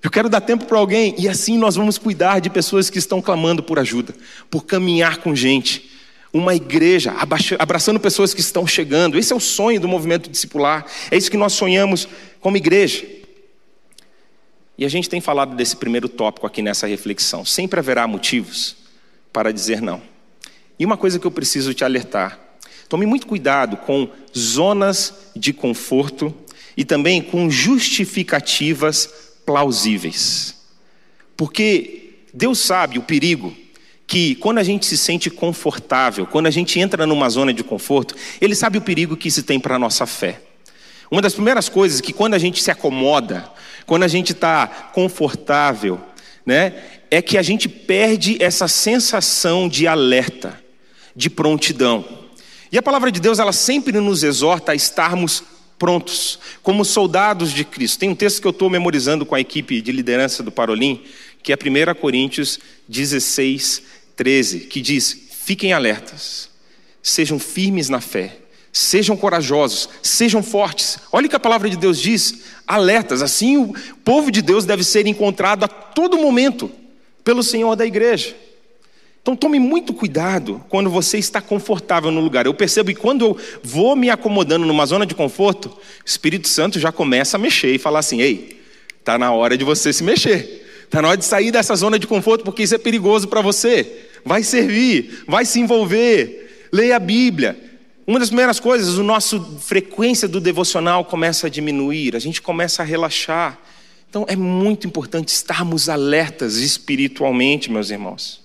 Eu 0.00 0.10
quero 0.10 0.28
dar 0.28 0.40
tempo 0.40 0.66
para 0.66 0.78
alguém, 0.78 1.16
e 1.18 1.28
assim 1.28 1.58
nós 1.58 1.74
vamos 1.74 1.98
cuidar 1.98 2.38
de 2.38 2.48
pessoas 2.48 2.88
que 2.88 3.00
estão 3.00 3.20
clamando 3.20 3.64
por 3.64 3.80
ajuda, 3.80 4.14
por 4.48 4.64
caminhar 4.64 5.16
com 5.16 5.34
gente 5.34 5.97
uma 6.32 6.54
igreja 6.54 7.14
abraçando 7.58 7.98
pessoas 7.98 8.34
que 8.34 8.40
estão 8.40 8.66
chegando. 8.66 9.18
Esse 9.18 9.32
é 9.32 9.36
o 9.36 9.40
sonho 9.40 9.80
do 9.80 9.88
movimento 9.88 10.28
discipular. 10.28 10.86
É 11.10 11.16
isso 11.16 11.30
que 11.30 11.36
nós 11.36 11.52
sonhamos 11.52 12.08
como 12.40 12.56
igreja. 12.56 13.06
E 14.76 14.84
a 14.84 14.88
gente 14.88 15.08
tem 15.08 15.20
falado 15.20 15.56
desse 15.56 15.76
primeiro 15.76 16.08
tópico 16.08 16.46
aqui 16.46 16.62
nessa 16.62 16.86
reflexão. 16.86 17.44
Sempre 17.44 17.80
haverá 17.80 18.06
motivos 18.06 18.76
para 19.32 19.52
dizer 19.52 19.80
não. 19.80 20.00
E 20.78 20.84
uma 20.86 20.96
coisa 20.96 21.18
que 21.18 21.26
eu 21.26 21.30
preciso 21.30 21.74
te 21.74 21.84
alertar: 21.84 22.38
tome 22.88 23.04
muito 23.04 23.26
cuidado 23.26 23.76
com 23.78 24.08
zonas 24.36 25.14
de 25.34 25.52
conforto 25.52 26.32
e 26.76 26.84
também 26.84 27.20
com 27.20 27.50
justificativas 27.50 29.08
plausíveis. 29.44 30.54
Porque 31.36 32.20
Deus 32.32 32.58
sabe 32.58 32.98
o 32.98 33.02
perigo 33.02 33.56
que 34.08 34.34
quando 34.36 34.56
a 34.56 34.62
gente 34.62 34.86
se 34.86 34.96
sente 34.96 35.28
confortável, 35.28 36.26
quando 36.26 36.46
a 36.46 36.50
gente 36.50 36.80
entra 36.80 37.06
numa 37.06 37.28
zona 37.28 37.52
de 37.52 37.62
conforto, 37.62 38.16
Ele 38.40 38.54
sabe 38.54 38.78
o 38.78 38.80
perigo 38.80 39.18
que 39.18 39.28
isso 39.28 39.42
tem 39.42 39.60
para 39.60 39.76
a 39.76 39.78
nossa 39.78 40.06
fé. 40.06 40.40
Uma 41.10 41.20
das 41.20 41.34
primeiras 41.34 41.68
coisas 41.68 42.00
que 42.00 42.12
quando 42.12 42.32
a 42.32 42.38
gente 42.38 42.62
se 42.62 42.70
acomoda, 42.70 43.50
quando 43.84 44.04
a 44.04 44.08
gente 44.08 44.32
está 44.32 44.66
confortável, 44.66 46.00
né, 46.44 46.72
é 47.10 47.20
que 47.20 47.36
a 47.36 47.42
gente 47.42 47.68
perde 47.68 48.42
essa 48.42 48.66
sensação 48.66 49.68
de 49.68 49.86
alerta, 49.86 50.58
de 51.14 51.28
prontidão. 51.28 52.02
E 52.72 52.78
a 52.78 52.82
palavra 52.82 53.12
de 53.12 53.20
Deus, 53.20 53.38
ela 53.38 53.52
sempre 53.52 53.92
nos 54.00 54.22
exorta 54.22 54.72
a 54.72 54.74
estarmos 54.74 55.44
prontos, 55.78 56.38
como 56.62 56.82
soldados 56.82 57.52
de 57.52 57.62
Cristo. 57.62 57.98
Tem 57.98 58.08
um 58.08 58.14
texto 58.14 58.40
que 58.40 58.46
eu 58.46 58.52
estou 58.52 58.70
memorizando 58.70 59.26
com 59.26 59.34
a 59.34 59.40
equipe 59.40 59.82
de 59.82 59.92
liderança 59.92 60.42
do 60.42 60.50
Parolim, 60.50 61.02
que 61.42 61.52
é 61.52 61.56
1 61.56 61.94
Coríntios 61.94 62.58
16, 62.88 63.97
13, 64.18 64.60
que 64.60 64.82
diz: 64.82 65.28
Fiquem 65.30 65.72
alertas, 65.72 66.50
sejam 67.00 67.38
firmes 67.38 67.88
na 67.88 68.00
fé, 68.00 68.36
sejam 68.72 69.16
corajosos, 69.16 69.88
sejam 70.02 70.42
fortes. 70.42 70.98
Olha 71.10 71.26
o 71.26 71.30
que 71.30 71.36
a 71.36 71.40
palavra 71.40 71.70
de 71.70 71.76
Deus 71.76 71.98
diz: 71.98 72.40
alertas. 72.66 73.22
Assim, 73.22 73.56
o 73.56 73.74
povo 74.04 74.30
de 74.30 74.42
Deus 74.42 74.66
deve 74.66 74.82
ser 74.82 75.06
encontrado 75.06 75.64
a 75.64 75.68
todo 75.68 76.18
momento 76.18 76.70
pelo 77.22 77.44
Senhor 77.44 77.76
da 77.76 77.86
igreja. 77.86 78.36
Então 79.22 79.36
tome 79.36 79.58
muito 79.60 79.94
cuidado 79.94 80.64
quando 80.68 80.90
você 80.90 81.18
está 81.18 81.40
confortável 81.40 82.10
no 82.10 82.20
lugar. 82.20 82.46
Eu 82.46 82.54
percebo 82.54 82.88
que 82.88 83.00
quando 83.00 83.24
eu 83.24 83.38
vou 83.62 83.94
me 83.94 84.10
acomodando 84.10 84.66
numa 84.66 84.84
zona 84.86 85.06
de 85.06 85.14
conforto, 85.14 85.66
o 85.68 85.78
Espírito 86.04 86.48
Santo 86.48 86.80
já 86.80 86.90
começa 86.90 87.36
a 87.36 87.40
mexer 87.40 87.72
e 87.72 87.78
falar 87.78 88.00
assim: 88.00 88.20
ei, 88.20 88.60
está 88.98 89.16
na 89.16 89.30
hora 89.30 89.56
de 89.56 89.64
você 89.64 89.92
se 89.92 90.02
mexer. 90.02 90.67
Está 90.88 91.02
na 91.02 91.08
hora 91.08 91.16
de 91.18 91.24
sair 91.26 91.50
dessa 91.50 91.76
zona 91.76 91.98
de 91.98 92.06
conforto, 92.06 92.42
porque 92.42 92.62
isso 92.62 92.74
é 92.74 92.78
perigoso 92.78 93.28
para 93.28 93.42
você. 93.42 94.06
Vai 94.24 94.42
servir, 94.42 95.22
vai 95.28 95.44
se 95.44 95.60
envolver, 95.60 96.68
leia 96.72 96.96
a 96.96 96.98
Bíblia. 96.98 97.58
Uma 98.06 98.18
das 98.18 98.30
primeiras 98.30 98.58
coisas, 98.58 98.98
a 98.98 99.02
nossa 99.02 99.38
frequência 99.60 100.26
do 100.26 100.40
devocional 100.40 101.04
começa 101.04 101.46
a 101.46 101.50
diminuir, 101.50 102.16
a 102.16 102.18
gente 102.18 102.40
começa 102.40 102.80
a 102.80 102.86
relaxar. 102.86 103.60
Então 104.08 104.24
é 104.26 104.34
muito 104.34 104.86
importante 104.86 105.28
estarmos 105.28 105.90
alertas 105.90 106.56
espiritualmente, 106.56 107.70
meus 107.70 107.90
irmãos. 107.90 108.40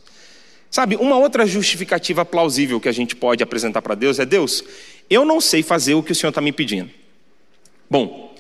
Sabe, 0.70 0.98
uma 0.98 1.16
outra 1.16 1.48
justificativa 1.48 2.26
plausível 2.26 2.78
que 2.82 2.90
a 2.90 2.92
gente 2.92 3.16
pode 3.16 3.42
apresentar 3.42 3.82
para 3.82 3.96
Deus 3.96 4.20
é: 4.20 4.26
Deus, 4.26 4.62
eu 5.10 5.24
não 5.24 5.40
sei 5.40 5.64
fazer 5.64 5.94
o 5.94 6.04
que 6.04 6.12
o 6.12 6.16
Senhor 6.16 6.32
está 6.32 6.42
me 6.42 6.52
pedindo. 6.52 6.92
Bom, 7.90 8.36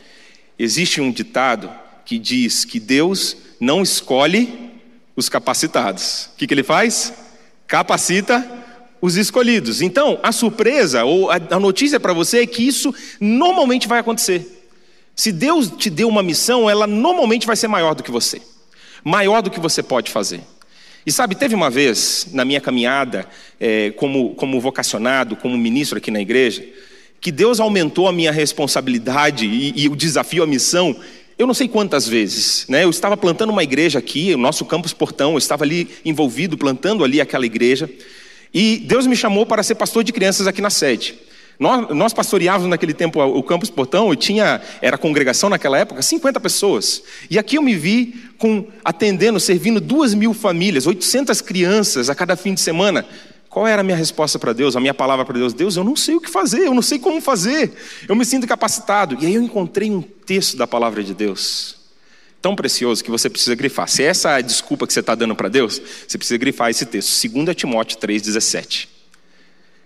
existe 0.60 1.00
um 1.00 1.10
ditado 1.10 1.72
que 2.06 2.18
diz 2.18 2.66
que 2.66 2.80
Deus 2.80 3.38
não 3.60 3.82
escolhe 3.82 4.72
os 5.16 5.30
capacitados. 5.30 6.30
O 6.34 6.38
que, 6.38 6.48
que 6.48 6.54
ele 6.54 6.64
faz? 6.64 7.14
Capacita 7.68 8.64
os 9.02 9.18
escolhidos. 9.18 9.82
Então, 9.82 10.20
a 10.24 10.32
surpresa 10.32 11.04
ou 11.04 11.30
a 11.30 11.60
notícia 11.60 12.00
para 12.00 12.14
você 12.14 12.44
é 12.44 12.48
que 12.48 12.66
isso 12.66 12.94
normalmente 13.20 13.88
vai 13.88 14.00
acontecer. 14.00 14.64
Se 15.16 15.32
Deus 15.32 15.70
te 15.70 15.90
deu 15.90 16.08
uma 16.08 16.24
missão, 16.24 16.70
ela 16.70 16.88
normalmente 16.88 17.46
vai 17.46 17.56
ser 17.56 17.68
maior 17.68 17.94
do 17.94 18.02
que 18.02 18.10
você, 18.10 18.42
maior 19.04 19.42
do 19.42 19.52
que 19.52 19.60
você 19.60 19.84
pode 19.84 20.10
fazer. 20.10 20.42
E 21.06 21.12
sabe, 21.12 21.36
teve 21.36 21.54
uma 21.54 21.70
vez 21.70 22.28
na 22.32 22.46
minha 22.46 22.62
caminhada 22.62 23.28
é, 23.60 23.92
como, 23.92 24.34
como 24.36 24.60
vocacionado, 24.60 25.36
como 25.36 25.58
ministro 25.58 25.98
aqui 25.98 26.10
na 26.10 26.22
igreja, 26.22 26.66
que 27.20 27.32
Deus 27.32 27.60
aumentou 27.60 28.08
a 28.08 28.14
minha 28.14 28.32
responsabilidade 28.32 29.46
e, 29.46 29.84
e 29.84 29.90
o 29.90 29.96
desafio, 29.96 30.44
a 30.44 30.48
missão, 30.48 30.96
eu 31.38 31.48
não 31.48 31.54
sei 31.54 31.68
quantas 31.68 32.08
vezes. 32.08 32.66
Né? 32.68 32.84
Eu 32.84 32.90
estava 32.90 33.18
plantando 33.18 33.50
uma 33.50 33.63
igreja 33.63 34.00
aqui, 34.00 34.34
o 34.34 34.38
nosso 34.38 34.66
campus 34.66 34.94
portão, 34.94 35.34
eu 35.34 35.38
estava 35.38 35.63
ali 35.63 35.90
envolvido, 36.06 36.58
plantando 36.58 37.04
ali 37.04 37.20
aquela 37.20 37.46
igreja, 37.46 37.90
e 38.54 38.78
Deus 38.86 39.08
me 39.08 39.16
chamou 39.16 39.46
para 39.46 39.63
ser 39.63 39.75
pastor 39.75 40.04
de 40.04 40.13
crianças 40.13 40.46
aqui 40.46 40.62
na 40.62 40.70
sede. 40.70 41.16
Nós, 41.60 41.90
nós 41.96 42.13
pastoreávamos 42.13 42.70
naquele 42.70 42.94
tempo 42.94 43.22
o 43.22 43.44
Campus 43.44 43.70
Portão, 43.70 44.13
e 44.13 44.16
tinha, 44.16 44.62
era 44.82 44.98
congregação 44.98 45.50
naquela 45.50 45.78
época, 45.78 46.02
50 46.02 46.40
pessoas. 46.40 47.04
E 47.30 47.38
aqui 47.38 47.58
eu 47.58 47.62
me 47.62 47.75
vi 47.75 48.16
com 48.38 48.68
atendendo, 48.84 49.40
servindo 49.40 49.80
duas 49.80 50.13
mil 50.13 50.34
famílias, 50.34 50.86
800 50.86 51.42
crianças 51.42 52.10
a 52.10 52.16
cada 52.16 52.36
fim 52.36 52.54
de 52.54 52.62
semana. 52.62 53.06
Qual 53.54 53.68
era 53.68 53.82
a 53.82 53.84
minha 53.84 53.96
resposta 53.96 54.40
para 54.40 54.52
Deus, 54.52 54.76
a 54.76 54.80
minha 54.80 54.96
palavra 54.96 55.24
para 55.24 55.38
Deus? 55.38 55.54
Deus, 55.54 55.76
eu 55.76 55.84
não 55.84 55.96
sei 55.96 56.16
o 56.16 56.20
que 56.20 56.28
fazer, 56.28 56.62
eu 56.62 56.74
não 56.74 56.82
sei 56.82 56.98
como 56.98 57.22
fazer, 57.22 57.72
eu 58.10 58.16
me 58.16 58.26
sinto 58.26 58.48
capacitado. 58.48 59.16
E 59.22 59.28
aí 59.28 59.36
eu 59.36 59.44
encontrei 59.44 59.92
um 59.92 60.02
texto 60.02 60.58
da 60.58 60.66
palavra 60.66 61.04
de 61.04 61.14
Deus, 61.14 61.76
tão 62.42 62.56
precioso 62.56 63.04
que 63.04 63.12
você 63.12 63.30
precisa 63.30 63.54
grifar. 63.54 63.88
Se 63.88 64.02
essa 64.02 64.32
é 64.32 64.36
a 64.38 64.42
desculpa 64.42 64.88
que 64.88 64.94
você 64.94 65.02
está 65.02 65.14
dando 65.14 65.36
para 65.36 65.50
Deus, 65.50 65.80
você 66.08 66.18
precisa 66.18 66.36
grifar 66.40 66.72
esse 66.72 66.84
texto, 66.84 67.30
2 67.30 67.56
Timóteo 67.56 68.00
3,17. 68.00 68.88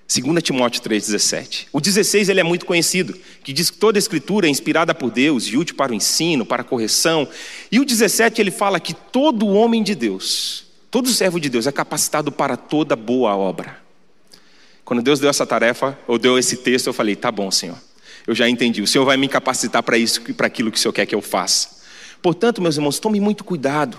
2 0.08 0.42
Timóteo 0.42 0.82
3,17. 0.82 1.68
O 1.74 1.82
16 1.82 2.30
ele 2.30 2.40
é 2.40 2.44
muito 2.44 2.66
conhecido, 2.66 3.20
que 3.44 3.52
diz 3.52 3.70
que 3.70 3.78
toda 3.78 4.00
escritura 4.00 4.48
é 4.48 4.50
inspirada 4.50 4.96
por 4.96 5.12
Deus 5.12 5.44
e 5.44 5.58
útil 5.58 5.76
para 5.76 5.92
o 5.92 5.96
ensino, 5.96 6.46
para 6.46 6.62
a 6.62 6.66
correção. 6.66 7.28
E 7.70 7.82
o 7.82 7.86
17 7.86 8.40
ele 8.40 8.50
fala 8.50 8.80
que 8.80 8.94
todo 8.94 9.46
homem 9.46 9.84
de 9.84 9.94
Deus, 9.94 10.67
todo 10.98 11.10
servo 11.10 11.40
de 11.40 11.48
Deus 11.48 11.68
é 11.68 11.72
capacitado 11.72 12.32
para 12.32 12.58
toda 12.58 12.96
boa 12.96 13.36
obra. 13.36 13.78
Quando 14.84 15.00
Deus 15.00 15.20
deu 15.20 15.30
essa 15.30 15.46
tarefa, 15.46 15.96
ou 16.08 16.18
deu 16.18 16.40
esse 16.40 16.58
texto, 16.58 16.88
eu 16.88 16.94
falei: 16.94 17.16
tá 17.16 17.32
bom, 17.32 17.52
Senhor, 17.52 17.78
eu 18.26 18.34
já 18.34 18.50
entendi. 18.50 18.82
O 18.82 18.88
Senhor 18.88 19.06
vai 19.06 19.16
me 19.16 19.28
capacitar 19.28 19.84
para 19.84 19.96
isso, 19.96 20.20
para 20.34 20.48
aquilo 20.48 20.72
que 20.72 20.78
o 20.80 20.82
Senhor 20.82 20.92
quer 20.92 21.06
que 21.06 21.14
eu 21.14 21.22
faça. 21.22 21.70
Portanto, 22.20 22.64
meus 22.64 22.78
irmãos, 22.78 22.98
tome 22.98 23.20
muito 23.20 23.44
cuidado 23.44 23.96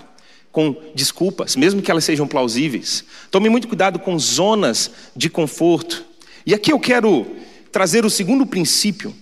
com 0.51 0.75
desculpas, 0.93 1.55
mesmo 1.55 1.81
que 1.81 1.89
elas 1.89 2.03
sejam 2.03 2.27
plausíveis. 2.27 3.05
Tome 3.31 3.47
muito 3.47 3.69
cuidado 3.69 3.97
com 3.97 4.19
zonas 4.19 4.91
de 5.15 5.29
conforto. 5.29 6.03
E 6.45 6.53
aqui 6.53 6.73
eu 6.73 6.79
quero 6.81 7.25
trazer 7.71 8.03
o 8.03 8.09
segundo 8.09 8.45
princípio, 8.45 9.15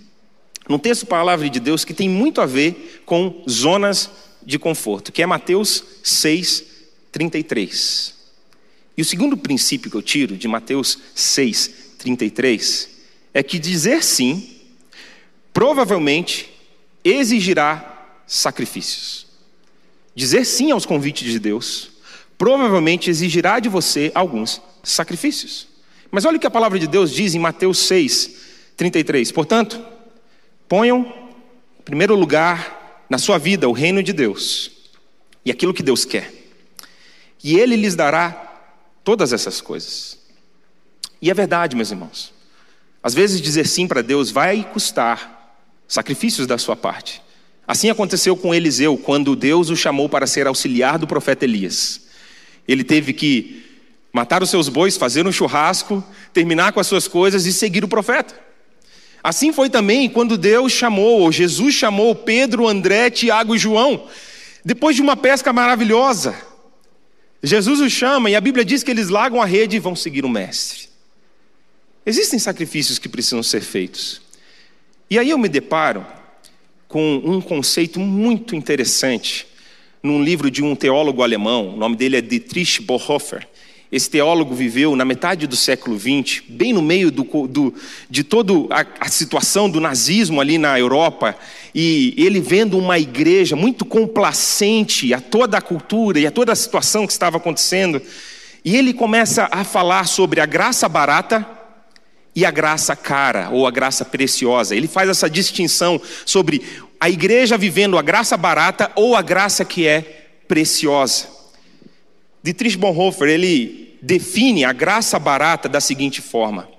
num 0.68 0.80
texto 0.80 1.06
palavra 1.06 1.48
de 1.48 1.60
Deus 1.60 1.86
que 1.86 1.94
tem 1.94 2.10
muito 2.10 2.42
a 2.42 2.48
ver 2.48 3.04
com 3.06 3.44
zonas 3.48 4.10
de 4.44 4.58
conforto, 4.58 5.12
que 5.12 5.22
é 5.22 5.28
Mateus 5.28 5.84
6, 6.02 6.67
33. 7.18 8.14
E 8.96 9.02
o 9.02 9.06
segundo 9.06 9.36
princípio 9.36 9.90
que 9.90 9.98
eu 9.98 10.04
tiro 10.04 10.38
de 10.38 10.48
Mateus 10.48 11.00
6, 11.16 11.96
33 11.98 12.90
é 13.34 13.42
que 13.42 13.58
dizer 13.58 14.04
sim 14.04 14.56
provavelmente 15.52 16.48
exigirá 17.04 18.22
sacrifícios. 18.28 19.26
Dizer 20.14 20.46
sim 20.46 20.70
aos 20.70 20.86
convites 20.86 21.32
de 21.32 21.40
Deus 21.40 21.90
provavelmente 22.38 23.10
exigirá 23.10 23.60
de 23.60 23.68
você 23.68 24.12
alguns 24.14 24.62
sacrifícios. 24.84 25.68
Mas 26.12 26.24
olha 26.24 26.38
o 26.38 26.40
que 26.40 26.46
a 26.46 26.52
palavra 26.52 26.78
de 26.78 26.86
Deus 26.86 27.12
diz 27.12 27.34
em 27.34 27.40
Mateus 27.40 27.80
6, 27.80 28.32
33. 28.78 29.32
Portanto, 29.32 29.84
ponham 30.70 31.02
em 31.80 31.82
primeiro 31.82 32.14
lugar 32.14 33.06
na 33.10 33.18
sua 33.18 33.40
vida 33.40 33.68
o 33.68 33.72
reino 33.72 34.04
de 34.04 34.14
Deus 34.14 34.70
e 35.44 35.50
aquilo 35.50 35.74
que 35.74 35.82
Deus 35.82 36.06
quer, 36.06 36.37
e 37.44 37.58
Ele 37.58 37.76
lhes 37.76 37.96
dará 37.96 38.32
todas 39.04 39.34
essas 39.34 39.62
coisas. 39.62 40.18
E 41.22 41.32
é 41.32 41.34
verdade, 41.34 41.76
meus 41.76 41.92
irmãos. 41.92 42.34
Às 43.02 43.14
vezes 43.14 43.42
dizer 43.42 43.68
sim 43.68 43.88
para 43.88 44.02
Deus 44.02 44.30
vai 44.32 44.68
custar 44.72 45.56
sacrifícios 45.88 46.46
da 46.46 46.58
sua 46.58 46.76
parte. 46.76 47.22
Assim 47.68 47.90
aconteceu 47.90 48.36
com 48.36 48.54
Eliseu, 48.54 48.98
quando 48.98 49.36
Deus 49.36 49.70
o 49.70 49.76
chamou 49.76 50.08
para 50.08 50.28
ser 50.28 50.48
auxiliar 50.48 50.98
do 50.98 51.08
profeta 51.08 51.46
Elias. 51.46 52.02
Ele 52.68 52.84
teve 52.84 53.14
que 53.14 53.66
matar 54.12 54.42
os 54.42 54.50
seus 54.50 54.70
bois, 54.70 54.98
fazer 54.98 55.28
um 55.28 55.32
churrasco, 55.32 56.04
terminar 56.34 56.72
com 56.72 56.80
as 56.80 56.88
suas 56.88 57.08
coisas 57.08 57.46
e 57.46 57.54
seguir 57.54 57.84
o 57.84 57.88
profeta. 57.88 58.34
Assim 59.24 59.52
foi 59.52 59.70
também 59.70 60.10
quando 60.10 60.38
Deus 60.38 60.72
chamou, 60.72 61.22
ou 61.22 61.32
Jesus 61.32 61.76
chamou 61.76 62.16
Pedro, 62.16 62.68
André, 62.68 63.10
Tiago 63.10 63.56
e 63.56 63.60
João, 63.60 64.08
depois 64.64 64.96
de 64.96 65.02
uma 65.02 65.18
pesca 65.18 65.52
maravilhosa. 65.52 66.36
Jesus 67.48 67.80
os 67.80 67.92
chama 67.92 68.30
e 68.30 68.36
a 68.36 68.42
Bíblia 68.42 68.66
diz 68.66 68.84
que 68.84 68.92
eles 68.92 69.10
largam 69.10 69.42
a 69.42 69.46
rede 69.46 69.78
e 69.78 69.80
vão 69.80 69.96
seguir 69.96 70.26
o 70.26 70.30
Mestre. 70.30 70.90
Existem 72.06 72.38
sacrifícios 72.38 73.00
que 73.00 73.10
precisam 73.10 73.42
ser 73.42 73.62
feitos. 73.62 74.22
E 75.10 75.18
aí 75.18 75.30
eu 75.30 75.38
me 75.38 75.50
deparo 75.50 76.06
com 76.88 77.22
um 77.24 77.42
conceito 77.42 78.00
muito 78.00 78.56
interessante 78.56 79.48
num 80.02 80.24
livro 80.24 80.50
de 80.50 80.64
um 80.64 80.76
teólogo 80.76 81.24
alemão, 81.24 81.74
o 81.74 81.78
nome 81.78 81.96
dele 81.96 82.18
é 82.18 82.22
Dietrich 82.22 82.82
Bonhoeffer. 82.82 83.48
Esse 83.90 84.10
teólogo 84.10 84.54
viveu 84.54 84.98
na 84.98 85.06
metade 85.06 85.48
do 85.48 85.56
século 85.56 85.98
XX, 85.98 86.44
bem 86.50 86.74
no 86.74 86.82
meio 86.82 87.10
do, 87.10 87.24
do, 87.48 87.74
de 88.10 88.22
toda 88.22 88.54
a, 89.00 89.08
situação 89.08 89.70
do 89.70 89.80
nazismo 89.80 90.42
ali 90.42 90.58
na 90.58 90.78
Europa, 90.78 91.38
e 91.74 92.14
ele 92.18 92.42
vendo 92.42 92.78
uma 92.78 93.00
igreja 93.00 93.56
muito 93.56 93.86
complacente 93.86 95.14
a 95.14 95.22
toda 95.22 95.58
a 95.58 95.62
cultura 95.62 96.20
e 96.20 96.28
a 96.28 96.32
toda 96.32 96.52
a 96.52 96.56
situação 96.56 97.08
que 97.08 97.14
estava 97.14 97.38
acontecendo, 97.38 98.02
e 98.66 98.76
ele 98.76 98.94
começa 98.94 99.48
a 99.50 99.64
falar 99.64 100.06
sobre 100.06 100.42
a 100.42 100.46
graça 100.46 100.90
barata 100.90 101.48
e 102.36 102.46
a 102.46 102.52
graça 102.52 102.94
cara 102.94 103.50
ou 103.52 103.66
a 103.66 103.72
graça 103.72 104.04
preciosa. 104.04 104.76
Ele 104.76 104.88
faz 104.90 105.10
essa 105.10 105.30
distinção 105.30 106.02
sobre 106.26 106.62
a 107.00 107.10
igreja 107.10 107.58
vivendo 107.58 107.98
a 107.98 108.02
graça 108.02 108.36
barata 108.36 108.92
ou 108.96 109.16
a 109.16 109.22
graça 109.22 109.64
que 109.64 109.88
é 109.88 110.02
preciosa. 110.46 111.37
Dietrich 112.44 112.78
Bonhoeffer, 112.78 113.28
ele 113.28 113.98
define 114.02 114.64
a 114.64 114.72
graça 114.72 115.18
barata 115.20 115.68
da 115.68 115.82
seguinte 115.82 116.22
forma: 116.22 116.70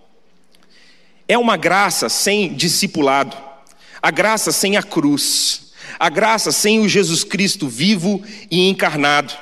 é 1.27 1.37
uma 1.37 1.57
graça 1.57 2.09
sem 2.09 2.55
discipulado, 2.55 3.37
a 4.01 4.11
graça 4.11 4.53
sem 4.53 4.77
a 4.77 4.83
cruz, 4.83 5.73
a 5.99 6.09
graça 6.09 6.53
sem 6.53 6.81
o 6.81 6.89
Jesus 6.89 7.25
Cristo 7.25 7.69
vivo 7.69 8.23
e 8.51 8.69
encarnado. 8.69 9.35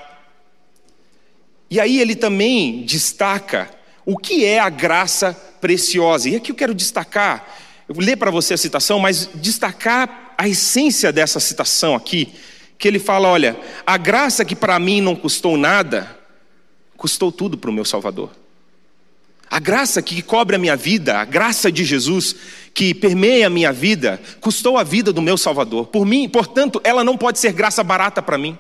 E 1.70 1.80
aí 1.80 2.00
ele 2.00 2.14
também 2.14 2.85
destaca 2.85 3.70
o 4.04 4.16
que 4.16 4.44
é 4.44 4.61
a 4.61 4.70
graça 4.70 5.35
preciosa. 5.61 6.28
E 6.28 6.37
aqui 6.37 6.52
eu 6.52 6.56
quero 6.56 6.75
destacar, 6.75 7.46
eu 7.88 7.94
vou 7.94 8.04
ler 8.04 8.16
para 8.16 8.30
você 8.30 8.54
a 8.54 8.58
citação, 8.58 8.99
mas 8.99 9.28
destacar 9.35 10.35
a 10.38 10.49
essência 10.49 11.12
dessa 11.12 11.40
citação 11.40 11.94
aqui, 11.94 12.32
que 12.78 12.87
ele 12.88 12.99
fala: 12.99 13.28
olha, 13.28 13.56
a 13.87 13.97
graça 13.97 14.45
que 14.45 14.56
para 14.56 14.78
mim 14.78 15.00
não 15.00 15.16
custou 15.16 15.56
nada, 15.56 16.18
custou 16.97 17.30
tudo 17.30 17.56
para 17.56 17.71
o 17.71 17.73
meu 17.73 17.85
Salvador. 17.85 18.30
A 19.49 19.61
graça 19.61 20.02
que 20.02 20.21
cobre 20.23 20.56
a 20.56 20.59
minha 20.59 20.76
vida, 20.76 21.18
a 21.18 21.25
graça 21.25 21.71
de 21.71 21.85
Jesus 21.85 22.35
que 22.75 22.92
permeia 22.92 23.47
a 23.47 23.50
minha 23.50 23.73
vida, 23.73 24.21
custou 24.40 24.76
a 24.76 24.83
vida 24.83 25.12
do 25.12 25.23
meu 25.23 25.38
Salvador. 25.38 25.87
Por 25.87 26.04
mim, 26.04 26.28
portanto, 26.28 26.80
ela 26.83 27.04
não 27.04 27.16
pode 27.16 27.38
ser 27.38 27.52
graça 27.52 27.83
barata 27.85 28.21
para 28.21 28.37
mim. 28.37 28.59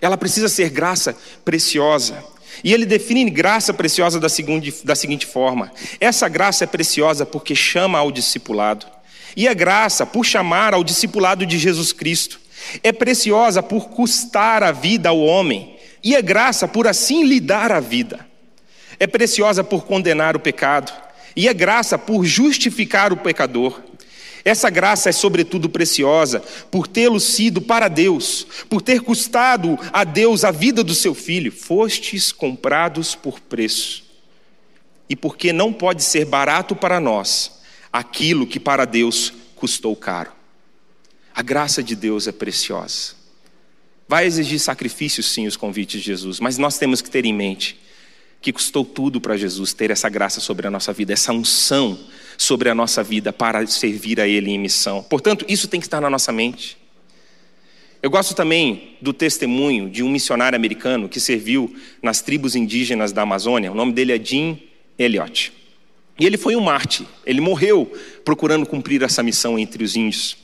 Ela 0.00 0.16
precisa 0.16 0.48
ser 0.48 0.70
graça 0.70 1.16
preciosa. 1.44 2.24
E 2.62 2.72
ele 2.72 2.86
define 2.86 3.28
graça 3.28 3.74
preciosa 3.74 4.20
da 4.20 4.28
seguinte, 4.28 4.72
da 4.84 4.94
seguinte 4.94 5.26
forma: 5.26 5.72
essa 5.98 6.28
graça 6.28 6.64
é 6.64 6.66
preciosa 6.66 7.26
porque 7.26 7.54
chama 7.54 7.98
ao 7.98 8.12
discipulado. 8.12 8.86
E 9.36 9.48
a 9.48 9.54
graça 9.54 10.06
por 10.06 10.24
chamar 10.24 10.74
ao 10.74 10.84
discipulado 10.84 11.44
de 11.44 11.58
Jesus 11.58 11.92
Cristo. 11.92 12.43
É 12.82 12.92
preciosa 12.92 13.62
por 13.62 13.88
custar 13.88 14.62
a 14.62 14.72
vida 14.72 15.08
ao 15.08 15.20
homem. 15.20 15.76
E 16.02 16.14
a 16.14 16.20
graça 16.20 16.68
por 16.68 16.86
assim 16.86 17.24
lhe 17.24 17.40
dar 17.40 17.72
a 17.72 17.80
vida. 17.80 18.26
É 18.98 19.06
preciosa 19.06 19.64
por 19.64 19.84
condenar 19.84 20.36
o 20.36 20.40
pecado. 20.40 20.92
E 21.34 21.48
a 21.48 21.52
graça 21.52 21.98
por 21.98 22.24
justificar 22.24 23.12
o 23.12 23.16
pecador. 23.16 23.80
Essa 24.44 24.68
graça 24.68 25.08
é, 25.08 25.12
sobretudo, 25.12 25.70
preciosa 25.70 26.42
por 26.70 26.86
tê-lo 26.86 27.18
sido 27.18 27.62
para 27.62 27.88
Deus, 27.88 28.46
por 28.68 28.82
ter 28.82 29.00
custado 29.00 29.78
a 29.90 30.04
Deus 30.04 30.44
a 30.44 30.50
vida 30.50 30.84
do 30.84 30.94
seu 30.94 31.14
filho. 31.14 31.50
Fostes 31.50 32.30
comprados 32.30 33.14
por 33.14 33.40
preço. 33.40 34.04
E 35.08 35.16
porque 35.16 35.52
não 35.52 35.72
pode 35.72 36.02
ser 36.02 36.26
barato 36.26 36.76
para 36.76 37.00
nós 37.00 37.62
aquilo 37.90 38.46
que 38.46 38.60
para 38.60 38.84
Deus 38.84 39.32
custou 39.56 39.96
caro. 39.96 40.32
A 41.34 41.42
graça 41.42 41.82
de 41.82 41.96
Deus 41.96 42.28
é 42.28 42.32
preciosa. 42.32 43.14
Vai 44.06 44.26
exigir 44.26 44.60
sacrifícios, 44.60 45.26
sim, 45.26 45.46
os 45.46 45.56
convites 45.56 46.00
de 46.00 46.06
Jesus, 46.06 46.38
mas 46.38 46.58
nós 46.58 46.78
temos 46.78 47.02
que 47.02 47.10
ter 47.10 47.24
em 47.24 47.34
mente 47.34 47.80
que 48.40 48.52
custou 48.52 48.84
tudo 48.84 49.22
para 49.22 49.38
Jesus 49.38 49.72
ter 49.72 49.90
essa 49.90 50.06
graça 50.10 50.38
sobre 50.38 50.66
a 50.66 50.70
nossa 50.70 50.92
vida, 50.92 51.14
essa 51.14 51.32
unção 51.32 51.98
sobre 52.36 52.68
a 52.68 52.74
nossa 52.74 53.02
vida 53.02 53.32
para 53.32 53.66
servir 53.66 54.20
a 54.20 54.28
Ele 54.28 54.50
em 54.50 54.58
missão. 54.58 55.02
Portanto, 55.02 55.46
isso 55.48 55.66
tem 55.66 55.80
que 55.80 55.86
estar 55.86 55.98
na 55.98 56.10
nossa 56.10 56.30
mente. 56.30 56.76
Eu 58.02 58.10
gosto 58.10 58.34
também 58.34 58.98
do 59.00 59.14
testemunho 59.14 59.88
de 59.88 60.02
um 60.02 60.10
missionário 60.10 60.54
americano 60.54 61.08
que 61.08 61.18
serviu 61.18 61.74
nas 62.02 62.20
tribos 62.20 62.54
indígenas 62.54 63.12
da 63.12 63.22
Amazônia. 63.22 63.72
O 63.72 63.74
nome 63.74 63.94
dele 63.94 64.12
é 64.12 64.22
Jim 64.22 64.62
Elliot. 64.98 65.50
E 66.20 66.26
ele 66.26 66.36
foi 66.36 66.54
um 66.54 66.60
Marte. 66.60 67.08
Ele 67.24 67.40
morreu 67.40 67.90
procurando 68.22 68.66
cumprir 68.66 69.02
essa 69.02 69.22
missão 69.22 69.58
entre 69.58 69.82
os 69.82 69.96
índios. 69.96 70.36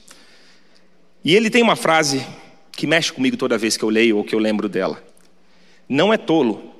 E 1.24 1.34
ele 1.34 1.50
tem 1.50 1.62
uma 1.62 1.76
frase 1.76 2.26
que 2.72 2.86
mexe 2.86 3.12
comigo 3.12 3.36
toda 3.36 3.58
vez 3.58 3.76
que 3.76 3.84
eu 3.84 3.90
leio 3.90 4.16
ou 4.16 4.24
que 4.24 4.34
eu 4.34 4.38
lembro 4.38 4.68
dela. 4.68 5.02
Não 5.88 6.12
é 6.12 6.16
tolo 6.16 6.74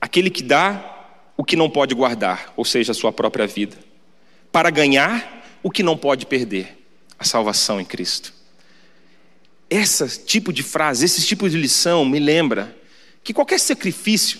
aquele 0.00 0.30
que 0.30 0.42
dá 0.42 0.98
o 1.36 1.44
que 1.44 1.56
não 1.56 1.68
pode 1.68 1.94
guardar, 1.94 2.52
ou 2.56 2.64
seja, 2.64 2.92
a 2.92 2.94
sua 2.94 3.12
própria 3.12 3.46
vida, 3.46 3.76
para 4.52 4.70
ganhar 4.70 5.42
o 5.62 5.70
que 5.70 5.82
não 5.82 5.96
pode 5.96 6.26
perder, 6.26 6.78
a 7.18 7.24
salvação 7.24 7.80
em 7.80 7.84
Cristo. 7.84 8.32
Esse 9.68 10.24
tipo 10.24 10.52
de 10.52 10.62
frase, 10.62 11.04
esse 11.04 11.26
tipo 11.26 11.48
de 11.48 11.56
lição 11.56 12.04
me 12.04 12.18
lembra 12.18 12.76
que 13.24 13.32
qualquer 13.32 13.58
sacrifício 13.58 14.38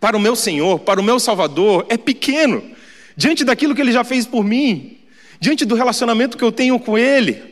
para 0.00 0.16
o 0.16 0.20
meu 0.20 0.34
Senhor, 0.34 0.80
para 0.80 1.00
o 1.00 1.04
meu 1.04 1.20
Salvador, 1.20 1.86
é 1.88 1.96
pequeno, 1.96 2.62
diante 3.16 3.44
daquilo 3.44 3.74
que 3.74 3.80
Ele 3.80 3.92
já 3.92 4.02
fez 4.02 4.26
por 4.26 4.42
mim, 4.42 4.98
diante 5.38 5.64
do 5.64 5.74
relacionamento 5.74 6.36
que 6.36 6.44
eu 6.44 6.50
tenho 6.50 6.78
com 6.78 6.96
Ele. 6.96 7.51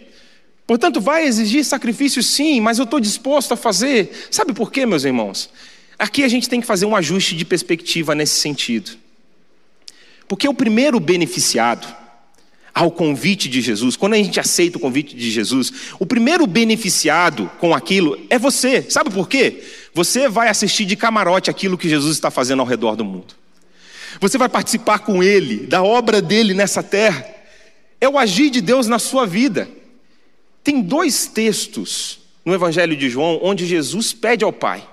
Portanto, 0.71 1.01
vai 1.01 1.27
exigir 1.27 1.65
sacrifício 1.65 2.23
sim, 2.23 2.61
mas 2.61 2.79
eu 2.79 2.85
estou 2.85 3.01
disposto 3.01 3.51
a 3.51 3.57
fazer. 3.57 4.29
Sabe 4.31 4.53
por 4.53 4.71
quê, 4.71 4.87
meus 4.87 5.03
irmãos? 5.03 5.51
Aqui 5.99 6.23
a 6.23 6.29
gente 6.29 6.49
tem 6.49 6.61
que 6.61 6.67
fazer 6.69 6.87
um 6.87 6.95
ajuste 6.95 7.37
de 7.37 7.45
perspectiva 7.45 8.15
nesse 8.15 8.39
sentido. 8.39 8.93
Porque 10.29 10.49
o 10.49 10.55
primeiro 10.55 11.01
beneficiado 11.01 11.93
ao 12.73 12.89
convite 12.93 13.49
de 13.49 13.61
Jesus, 13.61 13.97
quando 13.97 14.13
a 14.13 14.17
gente 14.19 14.39
aceita 14.39 14.79
o 14.79 14.81
convite 14.81 15.17
de 15.17 15.29
Jesus, 15.29 15.73
o 15.99 16.07
primeiro 16.07 16.47
beneficiado 16.47 17.51
com 17.59 17.75
aquilo 17.75 18.17
é 18.31 18.39
você. 18.39 18.89
Sabe 18.89 19.11
por 19.11 19.29
quê? 19.29 19.65
Você 19.93 20.29
vai 20.29 20.47
assistir 20.47 20.85
de 20.85 20.95
camarote 20.95 21.51
aquilo 21.51 21.77
que 21.77 21.89
Jesus 21.89 22.15
está 22.15 22.31
fazendo 22.31 22.61
ao 22.61 22.67
redor 22.67 22.95
do 22.95 23.05
mundo. 23.05 23.35
Você 24.21 24.39
vai 24.39 24.49
participar 24.49 25.01
com 25.01 25.21
Ele, 25.21 25.67
da 25.67 25.83
obra 25.83 26.23
dele 26.23 26.55
nessa 26.55 26.81
terra. 26.81 27.27
É 28.01 28.09
o 28.09 28.17
agir 28.17 28.51
de 28.51 28.61
Deus 28.61 28.87
na 28.87 29.01
sua 29.01 29.27
vida. 29.27 29.80
Tem 30.63 30.81
dois 30.81 31.27
textos 31.27 32.21
no 32.45 32.55
Evangelho 32.55 32.97
de 32.97 33.09
João 33.09 33.39
onde 33.43 33.67
Jesus 33.67 34.13
pede 34.13 34.45
ao 34.45 34.53
Pai 34.53 34.87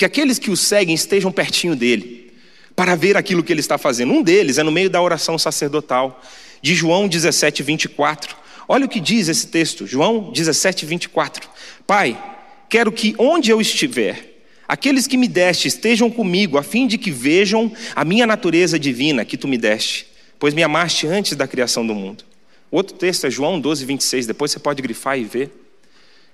que 0.00 0.04
aqueles 0.06 0.38
que 0.38 0.50
o 0.50 0.56
seguem 0.56 0.94
estejam 0.94 1.30
pertinho 1.30 1.76
dele, 1.76 2.32
para 2.74 2.94
ver 2.94 3.18
aquilo 3.18 3.42
que 3.42 3.52
ele 3.52 3.60
está 3.60 3.76
fazendo. 3.76 4.14
Um 4.14 4.22
deles 4.22 4.56
é 4.56 4.62
no 4.62 4.72
meio 4.72 4.88
da 4.88 5.02
oração 5.02 5.36
sacerdotal, 5.36 6.22
de 6.62 6.74
João 6.74 7.06
17, 7.06 7.62
24. 7.62 8.34
Olha 8.66 8.86
o 8.86 8.88
que 8.88 8.98
diz 8.98 9.28
esse 9.28 9.48
texto, 9.48 9.86
João 9.86 10.32
17, 10.32 10.86
24. 10.86 11.46
Pai, 11.86 12.18
quero 12.66 12.90
que 12.90 13.14
onde 13.18 13.50
eu 13.50 13.60
estiver, 13.60 14.42
aqueles 14.66 15.06
que 15.06 15.18
me 15.18 15.28
deste 15.28 15.68
estejam 15.68 16.10
comigo, 16.10 16.56
a 16.56 16.62
fim 16.62 16.86
de 16.86 16.96
que 16.96 17.10
vejam 17.10 17.70
a 17.94 18.02
minha 18.02 18.26
natureza 18.26 18.78
divina 18.78 19.22
que 19.26 19.36
tu 19.36 19.46
me 19.46 19.58
deste, 19.58 20.06
pois 20.38 20.54
me 20.54 20.62
amaste 20.62 21.06
antes 21.06 21.36
da 21.36 21.46
criação 21.46 21.86
do 21.86 21.94
mundo. 21.94 22.24
Outro 22.70 22.96
texto 22.96 23.26
é 23.26 23.30
João 23.30 23.60
12, 23.60 23.84
26. 23.84 24.26
Depois 24.26 24.50
você 24.50 24.58
pode 24.58 24.80
grifar 24.80 25.18
e 25.18 25.24
ver. 25.24 25.50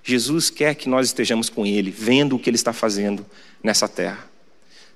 Jesus 0.03 0.51
quer 0.51 0.75
que 0.75 0.89
nós 0.89 1.07
estejamos 1.09 1.49
com 1.49 1.67
Ele, 1.67 1.91
vendo 1.91 2.37
o 2.37 2.39
que 2.39 2.51
Ele 2.51 2.57
está 2.57 2.73
fazendo 2.73 3.27
nessa 3.63 3.89
terra. 3.89 4.31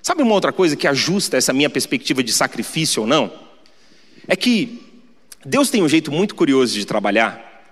Sabe 0.01 0.23
uma 0.23 0.33
outra 0.33 0.51
coisa 0.51 0.75
que 0.75 0.87
ajusta 0.87 1.37
essa 1.37 1.51
minha 1.51 1.69
perspectiva 1.69 2.23
de 2.23 2.31
sacrifício 2.31 3.01
ou 3.01 3.07
não? 3.07 3.31
É 4.27 4.35
que 4.35 4.81
Deus 5.45 5.69
tem 5.69 5.83
um 5.83 5.89
jeito 5.89 6.11
muito 6.11 6.33
curioso 6.33 6.73
de 6.73 6.85
trabalhar, 6.85 7.65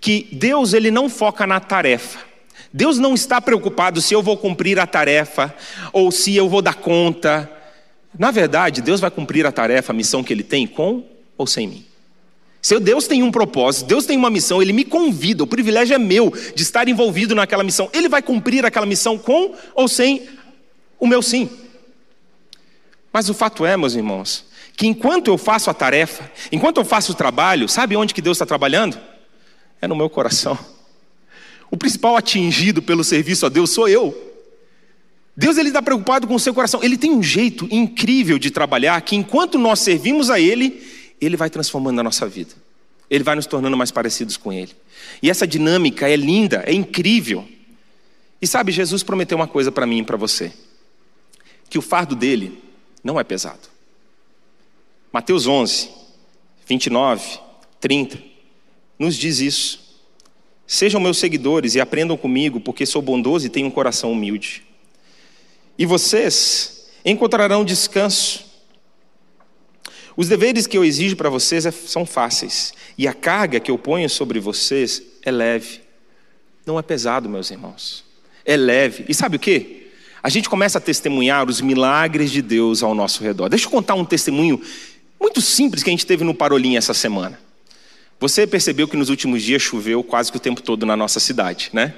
que 0.00 0.28
Deus 0.32 0.72
ele 0.72 0.90
não 0.90 1.08
foca 1.08 1.46
na 1.46 1.60
tarefa. 1.60 2.18
Deus 2.72 2.98
não 2.98 3.14
está 3.14 3.40
preocupado 3.40 4.00
se 4.00 4.12
eu 4.12 4.22
vou 4.22 4.36
cumprir 4.36 4.78
a 4.78 4.86
tarefa 4.86 5.54
ou 5.92 6.10
se 6.10 6.34
eu 6.36 6.48
vou 6.48 6.60
dar 6.60 6.74
conta. 6.74 7.50
Na 8.18 8.30
verdade, 8.30 8.82
Deus 8.82 9.00
vai 9.00 9.10
cumprir 9.10 9.46
a 9.46 9.52
tarefa, 9.52 9.92
a 9.92 9.96
missão 9.96 10.22
que 10.22 10.32
Ele 10.32 10.42
tem 10.42 10.66
com 10.66 11.06
ou 11.36 11.46
sem 11.46 11.66
mim. 11.66 11.87
Se 12.60 12.78
Deus 12.80 13.06
tem 13.06 13.22
um 13.22 13.30
propósito, 13.30 13.86
Deus 13.86 14.04
tem 14.04 14.16
uma 14.16 14.30
missão, 14.30 14.60
Ele 14.60 14.72
me 14.72 14.84
convida, 14.84 15.44
o 15.44 15.46
privilégio 15.46 15.94
é 15.94 15.98
meu 15.98 16.32
de 16.54 16.62
estar 16.62 16.88
envolvido 16.88 17.34
naquela 17.34 17.62
missão. 17.62 17.88
Ele 17.92 18.08
vai 18.08 18.20
cumprir 18.20 18.64
aquela 18.66 18.86
missão 18.86 19.16
com 19.16 19.54
ou 19.74 19.86
sem 19.86 20.28
o 20.98 21.06
meu 21.06 21.22
sim. 21.22 21.48
Mas 23.12 23.28
o 23.28 23.34
fato 23.34 23.64
é, 23.64 23.76
meus 23.76 23.94
irmãos, 23.94 24.44
que 24.76 24.86
enquanto 24.86 25.28
eu 25.28 25.38
faço 25.38 25.70
a 25.70 25.74
tarefa, 25.74 26.30
enquanto 26.52 26.78
eu 26.78 26.84
faço 26.84 27.12
o 27.12 27.14
trabalho, 27.14 27.68
sabe 27.68 27.96
onde 27.96 28.12
que 28.12 28.22
Deus 28.22 28.36
está 28.36 28.46
trabalhando? 28.46 28.98
É 29.80 29.86
no 29.86 29.96
meu 29.96 30.10
coração. 30.10 30.58
O 31.70 31.76
principal 31.76 32.16
atingido 32.16 32.82
pelo 32.82 33.04
serviço 33.04 33.46
a 33.46 33.48
Deus 33.48 33.70
sou 33.70 33.88
eu. 33.88 34.26
Deus 35.36 35.56
ele 35.56 35.68
está 35.68 35.80
preocupado 35.80 36.26
com 36.26 36.34
o 36.34 36.40
seu 36.40 36.52
coração. 36.52 36.82
Ele 36.82 36.96
tem 36.96 37.12
um 37.12 37.22
jeito 37.22 37.68
incrível 37.70 38.38
de 38.38 38.50
trabalhar 38.50 39.00
que 39.02 39.14
enquanto 39.14 39.58
nós 39.58 39.78
servimos 39.78 40.30
a 40.30 40.40
Ele, 40.40 40.82
ele 41.20 41.36
vai 41.36 41.50
transformando 41.50 42.00
a 42.00 42.02
nossa 42.02 42.26
vida. 42.26 42.54
Ele 43.10 43.24
vai 43.24 43.34
nos 43.34 43.46
tornando 43.46 43.76
mais 43.76 43.90
parecidos 43.90 44.36
com 44.36 44.52
Ele. 44.52 44.72
E 45.22 45.30
essa 45.30 45.46
dinâmica 45.46 46.08
é 46.08 46.16
linda, 46.16 46.62
é 46.66 46.72
incrível. 46.72 47.46
E 48.40 48.46
sabe, 48.46 48.70
Jesus 48.70 49.02
prometeu 49.02 49.36
uma 49.36 49.48
coisa 49.48 49.72
para 49.72 49.86
mim 49.86 50.00
e 50.00 50.04
para 50.04 50.16
você: 50.16 50.52
que 51.70 51.78
o 51.78 51.82
fardo 51.82 52.14
dele 52.14 52.62
não 53.02 53.18
é 53.18 53.24
pesado. 53.24 53.68
Mateus 55.12 55.46
11, 55.46 55.88
29, 56.66 57.40
30, 57.80 58.18
nos 58.98 59.16
diz 59.16 59.40
isso. 59.40 59.88
Sejam 60.66 61.00
meus 61.00 61.16
seguidores 61.16 61.74
e 61.74 61.80
aprendam 61.80 62.16
comigo, 62.16 62.60
porque 62.60 62.84
sou 62.84 63.00
bondoso 63.00 63.46
e 63.46 63.48
tenho 63.48 63.66
um 63.66 63.70
coração 63.70 64.12
humilde. 64.12 64.62
E 65.78 65.86
vocês 65.86 66.90
encontrarão 67.04 67.64
descanso 67.64 68.44
Os 70.18 70.26
deveres 70.26 70.66
que 70.66 70.76
eu 70.76 70.84
exijo 70.84 71.14
para 71.14 71.30
vocês 71.30 71.64
é, 71.64 71.70
são 71.70 72.04
fáceis, 72.04 72.74
e 72.98 73.06
a 73.06 73.14
carga 73.14 73.60
que 73.60 73.70
eu 73.70 73.78
ponho 73.78 74.10
sobre 74.10 74.40
vocês 74.40 75.00
é 75.22 75.30
leve. 75.30 75.80
Não 76.66 76.76
é 76.76 76.82
pesado, 76.82 77.28
meus 77.28 77.52
irmãos. 77.52 78.02
É 78.44 78.56
leve. 78.56 79.04
E 79.08 79.14
sabe 79.14 79.36
o 79.36 79.38
que? 79.38 79.86
A 80.20 80.28
gente 80.28 80.48
começa 80.48 80.78
a 80.78 80.80
testemunhar 80.80 81.48
os 81.48 81.60
milagres 81.60 82.32
de 82.32 82.42
Deus 82.42 82.82
ao 82.82 82.96
nosso 82.96 83.22
redor. 83.22 83.48
Deixa 83.48 83.66
eu 83.66 83.70
contar 83.70 83.94
um 83.94 84.04
testemunho 84.04 84.60
muito 85.20 85.40
simples 85.40 85.84
que 85.84 85.90
a 85.90 85.92
gente 85.92 86.04
teve 86.04 86.24
no 86.24 86.34
Parolim 86.34 86.76
essa 86.76 86.92
semana. 86.92 87.38
Você 88.18 88.44
percebeu 88.44 88.88
que 88.88 88.96
nos 88.96 89.10
últimos 89.10 89.40
dias 89.40 89.62
choveu 89.62 90.02
quase 90.02 90.32
que 90.32 90.36
o 90.36 90.40
tempo 90.40 90.60
todo 90.60 90.84
na 90.84 90.96
nossa 90.96 91.20
cidade, 91.20 91.70
né? 91.72 91.94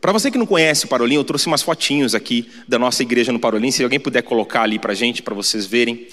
Para 0.00 0.10
você 0.10 0.32
que 0.32 0.38
não 0.38 0.46
conhece 0.46 0.84
o 0.84 0.88
Parolim, 0.88 1.14
eu 1.14 1.22
trouxe 1.22 1.46
umas 1.46 1.62
fotinhos 1.62 2.12
aqui 2.12 2.50
da 2.66 2.76
nossa 2.76 3.04
igreja 3.04 3.30
no 3.30 3.38
Parolim. 3.38 3.70
Se 3.70 3.84
alguém 3.84 4.00
puder 4.00 4.22
colocar 4.22 4.62
ali 4.62 4.80
para 4.80 4.94
gente, 4.94 5.22
para 5.22 5.32
vocês 5.32 5.64
verem. 5.64 6.08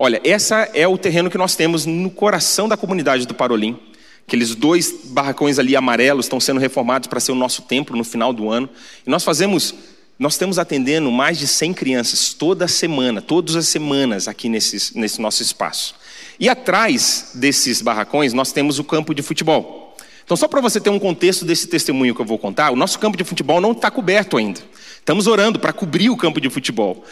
Olha, 0.00 0.20
essa 0.22 0.68
é 0.74 0.86
o 0.86 0.96
terreno 0.96 1.28
que 1.28 1.36
nós 1.36 1.56
temos 1.56 1.84
no 1.84 2.08
coração 2.08 2.68
da 2.68 2.76
comunidade 2.76 3.26
do 3.26 3.34
Parolim. 3.34 3.76
Aqueles 4.24 4.54
dois 4.54 4.94
barracões 5.06 5.58
ali 5.58 5.74
amarelos 5.74 6.26
estão 6.26 6.38
sendo 6.38 6.60
reformados 6.60 7.08
para 7.08 7.18
ser 7.18 7.32
o 7.32 7.34
nosso 7.34 7.62
templo 7.62 7.96
no 7.96 8.04
final 8.04 8.32
do 8.32 8.48
ano. 8.48 8.70
E 9.04 9.10
nós 9.10 9.24
fazemos, 9.24 9.74
nós 10.16 10.34
estamos 10.34 10.56
atendendo 10.56 11.10
mais 11.10 11.36
de 11.36 11.48
100 11.48 11.74
crianças 11.74 12.32
toda 12.32 12.68
semana, 12.68 13.20
todas 13.20 13.56
as 13.56 13.66
semanas 13.66 14.28
aqui 14.28 14.48
nesse, 14.48 14.96
nesse 14.96 15.20
nosso 15.20 15.42
espaço. 15.42 15.96
E 16.38 16.48
atrás 16.48 17.32
desses 17.34 17.82
barracões 17.82 18.32
nós 18.32 18.52
temos 18.52 18.78
o 18.78 18.84
campo 18.84 19.12
de 19.12 19.22
futebol. 19.22 19.96
Então, 20.28 20.36
só 20.36 20.46
para 20.46 20.60
você 20.60 20.78
ter 20.78 20.90
um 20.90 20.98
contexto 20.98 21.44
desse 21.44 21.66
testemunho 21.66 22.14
que 22.14 22.20
eu 22.20 22.26
vou 22.26 22.38
contar, 22.38 22.70
o 22.70 22.76
nosso 22.76 22.98
campo 22.98 23.16
de 23.16 23.24
futebol 23.24 23.62
não 23.62 23.72
está 23.72 23.90
coberto 23.90 24.36
ainda. 24.36 24.60
Estamos 25.08 25.26
orando 25.26 25.58
para 25.58 25.72
cobrir 25.72 26.10
o 26.10 26.16
campo 26.18 26.38
de 26.38 26.50
futebol. 26.50 27.02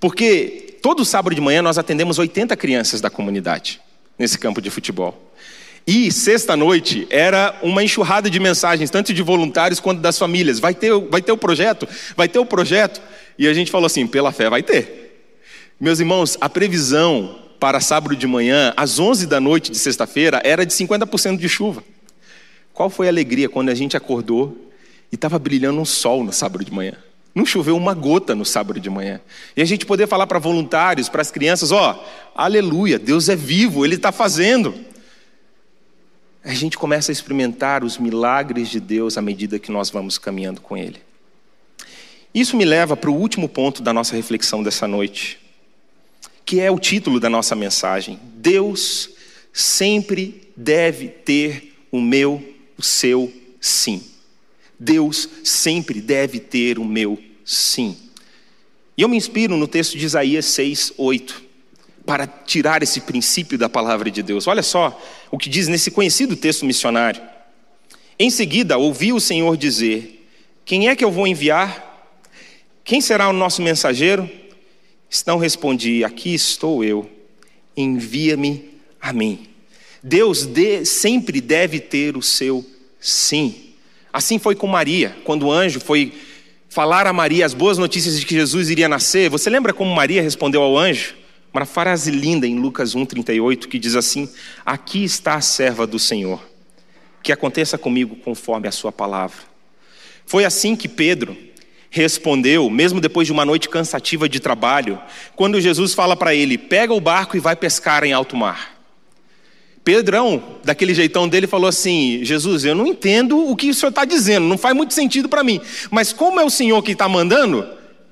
Porque 0.00 0.78
todo 0.82 1.04
sábado 1.04 1.34
de 1.34 1.40
manhã 1.40 1.62
nós 1.62 1.78
atendemos 1.78 2.18
80 2.18 2.56
crianças 2.56 3.00
da 3.00 3.10
comunidade 3.10 3.80
nesse 4.18 4.38
campo 4.38 4.60
de 4.60 4.70
futebol. 4.70 5.26
E 5.86 6.10
sexta-noite 6.10 7.06
era 7.10 7.56
uma 7.62 7.82
enxurrada 7.82 8.28
de 8.28 8.40
mensagens, 8.40 8.90
tanto 8.90 9.14
de 9.14 9.22
voluntários 9.22 9.78
quanto 9.78 10.00
das 10.00 10.18
famílias. 10.18 10.58
Vai 10.58 10.74
ter, 10.74 10.92
vai 11.08 11.22
ter 11.22 11.30
o 11.30 11.36
projeto? 11.36 11.86
Vai 12.16 12.28
ter 12.28 12.40
o 12.40 12.46
projeto? 12.46 13.00
E 13.38 13.46
a 13.46 13.54
gente 13.54 13.70
falou 13.70 13.86
assim: 13.86 14.04
pela 14.06 14.32
fé 14.32 14.50
vai 14.50 14.64
ter. 14.64 15.06
Meus 15.80 16.00
irmãos, 16.00 16.36
a 16.40 16.48
previsão 16.48 17.38
para 17.60 17.80
sábado 17.80 18.16
de 18.16 18.26
manhã, 18.26 18.74
às 18.76 18.98
11 18.98 19.26
da 19.26 19.40
noite 19.40 19.70
de 19.70 19.78
sexta-feira, 19.78 20.40
era 20.44 20.66
de 20.66 20.72
50% 20.72 21.36
de 21.36 21.48
chuva. 21.48 21.84
Qual 22.72 22.90
foi 22.90 23.06
a 23.06 23.10
alegria 23.10 23.48
quando 23.48 23.68
a 23.68 23.74
gente 23.74 23.96
acordou 23.96 24.70
e 25.10 25.14
estava 25.14 25.38
brilhando 25.38 25.80
um 25.80 25.84
sol 25.84 26.24
no 26.24 26.32
sábado 26.32 26.64
de 26.64 26.72
manhã? 26.72 26.94
Não 27.36 27.46
choveu 27.46 27.76
uma 27.76 27.94
gota 27.94 28.34
no 28.34 28.44
sábado 28.44 28.80
de 28.80 28.90
manhã. 28.90 29.20
E 29.56 29.62
a 29.62 29.64
gente 29.64 29.86
poder 29.86 30.08
falar 30.08 30.26
para 30.26 30.40
voluntários, 30.40 31.08
para 31.08 31.22
as 31.22 31.30
crianças: 31.30 31.70
ó, 31.70 32.04
aleluia, 32.34 32.98
Deus 32.98 33.28
é 33.28 33.36
vivo, 33.36 33.84
Ele 33.84 33.94
está 33.94 34.10
fazendo. 34.10 34.74
A 36.42 36.52
gente 36.52 36.76
começa 36.76 37.12
a 37.12 37.14
experimentar 37.14 37.84
os 37.84 37.98
milagres 37.98 38.68
de 38.68 38.80
Deus 38.80 39.16
à 39.16 39.22
medida 39.22 39.58
que 39.58 39.70
nós 39.70 39.90
vamos 39.90 40.18
caminhando 40.18 40.60
com 40.60 40.76
Ele. 40.76 41.00
Isso 42.34 42.56
me 42.56 42.64
leva 42.64 42.96
para 42.96 43.10
o 43.10 43.14
último 43.14 43.48
ponto 43.48 43.82
da 43.82 43.92
nossa 43.92 44.16
reflexão 44.16 44.62
dessa 44.62 44.88
noite 44.88 45.38
que 46.46 46.60
é 46.60 46.70
o 46.70 46.78
título 46.78 47.18
da 47.18 47.28
nossa 47.28 47.56
mensagem. 47.56 48.20
Deus 48.36 49.10
sempre 49.52 50.48
deve 50.56 51.08
ter 51.08 51.76
o 51.90 52.00
meu, 52.00 52.54
o 52.78 52.82
seu 52.82 53.32
sim. 53.60 54.00
Deus 54.78 55.28
sempre 55.42 56.00
deve 56.00 56.38
ter 56.38 56.78
o 56.78 56.84
meu 56.84 57.18
sim. 57.44 57.96
E 58.96 59.02
eu 59.02 59.08
me 59.08 59.16
inspiro 59.16 59.56
no 59.56 59.68
texto 59.68 59.96
de 59.96 60.04
Isaías 60.04 60.46
6, 60.46 60.94
8, 60.96 61.42
para 62.04 62.26
tirar 62.26 62.82
esse 62.82 63.00
princípio 63.00 63.58
da 63.58 63.68
palavra 63.68 64.10
de 64.10 64.22
Deus. 64.22 64.46
Olha 64.46 64.62
só 64.62 65.00
o 65.30 65.36
que 65.36 65.48
diz 65.48 65.68
nesse 65.68 65.90
conhecido 65.90 66.36
texto 66.36 66.64
missionário. 66.64 67.20
Em 68.18 68.30
seguida, 68.30 68.78
ouvi 68.78 69.12
o 69.12 69.20
Senhor 69.20 69.56
dizer: 69.56 70.26
Quem 70.64 70.88
é 70.88 70.96
que 70.96 71.04
eu 71.04 71.10
vou 71.10 71.26
enviar? 71.26 71.84
Quem 72.84 73.00
será 73.00 73.28
o 73.28 73.32
nosso 73.32 73.60
mensageiro? 73.60 74.30
Então 75.10 75.38
respondi: 75.38 76.04
Aqui 76.04 76.32
estou 76.32 76.82
eu, 76.82 77.10
envia-me 77.76 78.70
a 79.00 79.12
mim. 79.12 79.46
Deus 80.02 80.46
de, 80.46 80.84
sempre 80.84 81.40
deve 81.40 81.80
ter 81.80 82.16
o 82.16 82.22
seu 82.22 82.64
sim. 83.00 83.65
Assim 84.16 84.38
foi 84.38 84.54
com 84.54 84.66
Maria, 84.66 85.14
quando 85.24 85.44
o 85.44 85.52
anjo 85.52 85.78
foi 85.78 86.10
falar 86.70 87.06
a 87.06 87.12
Maria 87.12 87.44
as 87.44 87.52
boas 87.52 87.76
notícias 87.76 88.18
de 88.18 88.24
que 88.24 88.34
Jesus 88.34 88.70
iria 88.70 88.88
nascer. 88.88 89.28
Você 89.28 89.50
lembra 89.50 89.74
como 89.74 89.94
Maria 89.94 90.22
respondeu 90.22 90.62
ao 90.62 90.78
anjo? 90.78 91.14
Uma 91.52 91.66
frase 91.66 92.10
linda 92.10 92.46
em 92.46 92.58
Lucas 92.58 92.94
1,38 92.94 93.66
que 93.66 93.78
diz 93.78 93.94
assim: 93.94 94.26
Aqui 94.64 95.04
está 95.04 95.34
a 95.34 95.42
serva 95.42 95.86
do 95.86 95.98
Senhor, 95.98 96.42
que 97.22 97.30
aconteça 97.30 97.76
comigo 97.76 98.16
conforme 98.16 98.66
a 98.66 98.72
sua 98.72 98.90
palavra. 98.90 99.36
Foi 100.24 100.46
assim 100.46 100.74
que 100.74 100.88
Pedro, 100.88 101.36
respondeu, 101.90 102.70
mesmo 102.70 103.02
depois 103.02 103.26
de 103.26 103.34
uma 103.34 103.44
noite 103.44 103.68
cansativa 103.68 104.26
de 104.26 104.40
trabalho, 104.40 104.98
quando 105.34 105.60
Jesus 105.60 105.92
fala 105.92 106.16
para 106.16 106.34
ele: 106.34 106.56
pega 106.56 106.94
o 106.94 107.02
barco 107.02 107.36
e 107.36 107.40
vai 107.40 107.54
pescar 107.54 108.02
em 108.02 108.14
alto 108.14 108.34
mar. 108.34 108.75
Pedrão, 109.86 110.42
daquele 110.64 110.92
jeitão 110.92 111.28
dele, 111.28 111.46
falou 111.46 111.68
assim: 111.68 112.18
Jesus, 112.24 112.64
eu 112.64 112.74
não 112.74 112.88
entendo 112.88 113.38
o 113.38 113.54
que 113.54 113.70
o 113.70 113.74
senhor 113.74 113.90
está 113.90 114.04
dizendo, 114.04 114.44
não 114.44 114.58
faz 114.58 114.74
muito 114.74 114.92
sentido 114.92 115.28
para 115.28 115.44
mim, 115.44 115.60
mas 115.92 116.12
como 116.12 116.40
é 116.40 116.44
o 116.44 116.50
senhor 116.50 116.82
que 116.82 116.90
está 116.90 117.08
mandando, 117.08 117.64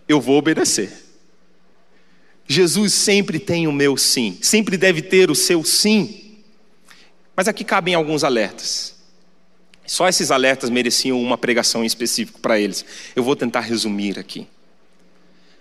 eu 0.09 0.21
vou 0.21 0.39
obedecer. 0.39 0.93
Jesus 2.47 2.93
sempre 2.93 3.41
tem 3.41 3.67
o 3.67 3.73
meu 3.73 3.97
sim, 3.97 4.39
sempre 4.41 4.77
deve 4.77 5.03
ter 5.03 5.33
o 5.33 5.35
seu 5.35 5.65
sim. 5.65 6.37
Mas 7.35 7.49
aqui 7.49 7.65
cabem 7.65 7.97
alguns 7.97 8.23
alertas. 8.23 8.95
Só 9.85 10.09
esses 10.09 10.31
alertas 10.31 10.71
mereciam 10.71 11.21
uma 11.21 11.37
pregação 11.37 11.83
em 11.83 11.89
específico 11.89 12.39
para 12.39 12.57
eles. 12.57 12.85
Eu 13.17 13.25
vou 13.25 13.35
tentar 13.35 13.63
resumir 13.63 14.17
aqui. 14.17 14.47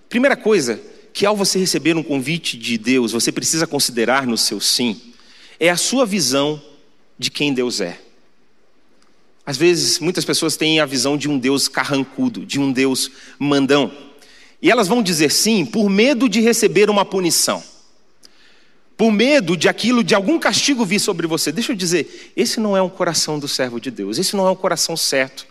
Primeira 0.09 0.35
coisa 0.35 0.79
que 1.11 1.25
ao 1.25 1.35
você 1.35 1.57
receber 1.57 1.97
um 1.97 2.03
convite 2.03 2.55
de 2.55 2.77
Deus, 2.77 3.13
você 3.13 3.31
precisa 3.31 3.65
considerar 3.65 4.27
no 4.27 4.37
seu 4.37 4.59
sim, 4.59 5.12
é 5.59 5.69
a 5.69 5.77
sua 5.77 6.05
visão 6.05 6.61
de 7.17 7.29
quem 7.31 7.53
Deus 7.53 7.81
é. 7.81 7.99
Às 9.45 9.57
vezes, 9.57 9.99
muitas 9.99 10.23
pessoas 10.23 10.55
têm 10.55 10.79
a 10.79 10.85
visão 10.85 11.17
de 11.17 11.29
um 11.29 11.37
Deus 11.37 11.67
carrancudo, 11.67 12.45
de 12.45 12.59
um 12.59 12.71
Deus 12.71 13.11
mandão. 13.37 13.91
E 14.61 14.71
elas 14.71 14.87
vão 14.87 15.03
dizer 15.03 15.31
sim 15.31 15.65
por 15.65 15.89
medo 15.89 16.29
de 16.29 16.39
receber 16.39 16.89
uma 16.89 17.03
punição 17.03 17.63
por 18.97 19.11
medo 19.11 19.57
de 19.57 19.67
aquilo, 19.67 20.03
de 20.03 20.13
algum 20.15 20.39
castigo 20.39 20.85
vir 20.85 20.99
sobre 20.99 21.27
você. 21.27 21.51
Deixa 21.51 21.71
eu 21.71 21.75
dizer, 21.75 22.31
esse 22.35 22.59
não 22.59 22.77
é 22.77 22.81
um 22.81 22.89
coração 22.89 23.39
do 23.39 23.47
servo 23.47 23.79
de 23.79 23.89
Deus, 23.89 24.17
esse 24.17 24.35
não 24.35 24.47
é 24.47 24.51
um 24.51 24.55
coração 24.55 24.95
certo 24.95 25.45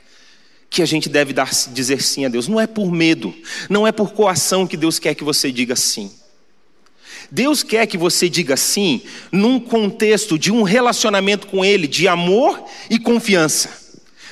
que 0.71 0.81
a 0.81 0.87
gente 0.87 1.09
deve 1.09 1.35
dar, 1.35 1.51
dizer 1.71 2.03
sim 2.03 2.25
a 2.25 2.29
Deus. 2.29 2.49
Não 2.49 2.61
é 2.61 2.67
por 2.67 2.91
medo, 2.91 3.35
não 3.69 3.87
é 3.87 3.93
por 3.93 4.13
coação 4.13 4.67
que 4.67 4.77
Deus 4.77 4.99
quer 4.99 5.15
que 5.15 5.25
você 5.25 5.53
diga 5.53 5.77
sim. 5.77 6.11
Deus 7.31 7.63
quer 7.63 7.87
que 7.87 7.97
você 7.97 8.29
diga 8.29 8.57
sim 8.57 9.03
num 9.31 9.59
contexto 9.61 10.39
de 10.39 10.53
um 10.53 10.63
relacionamento 10.63 11.47
com 11.47 11.65
Ele, 11.65 11.87
de 11.87 12.09
amor 12.09 12.63
e 12.91 12.99
confiança. 12.99 13.83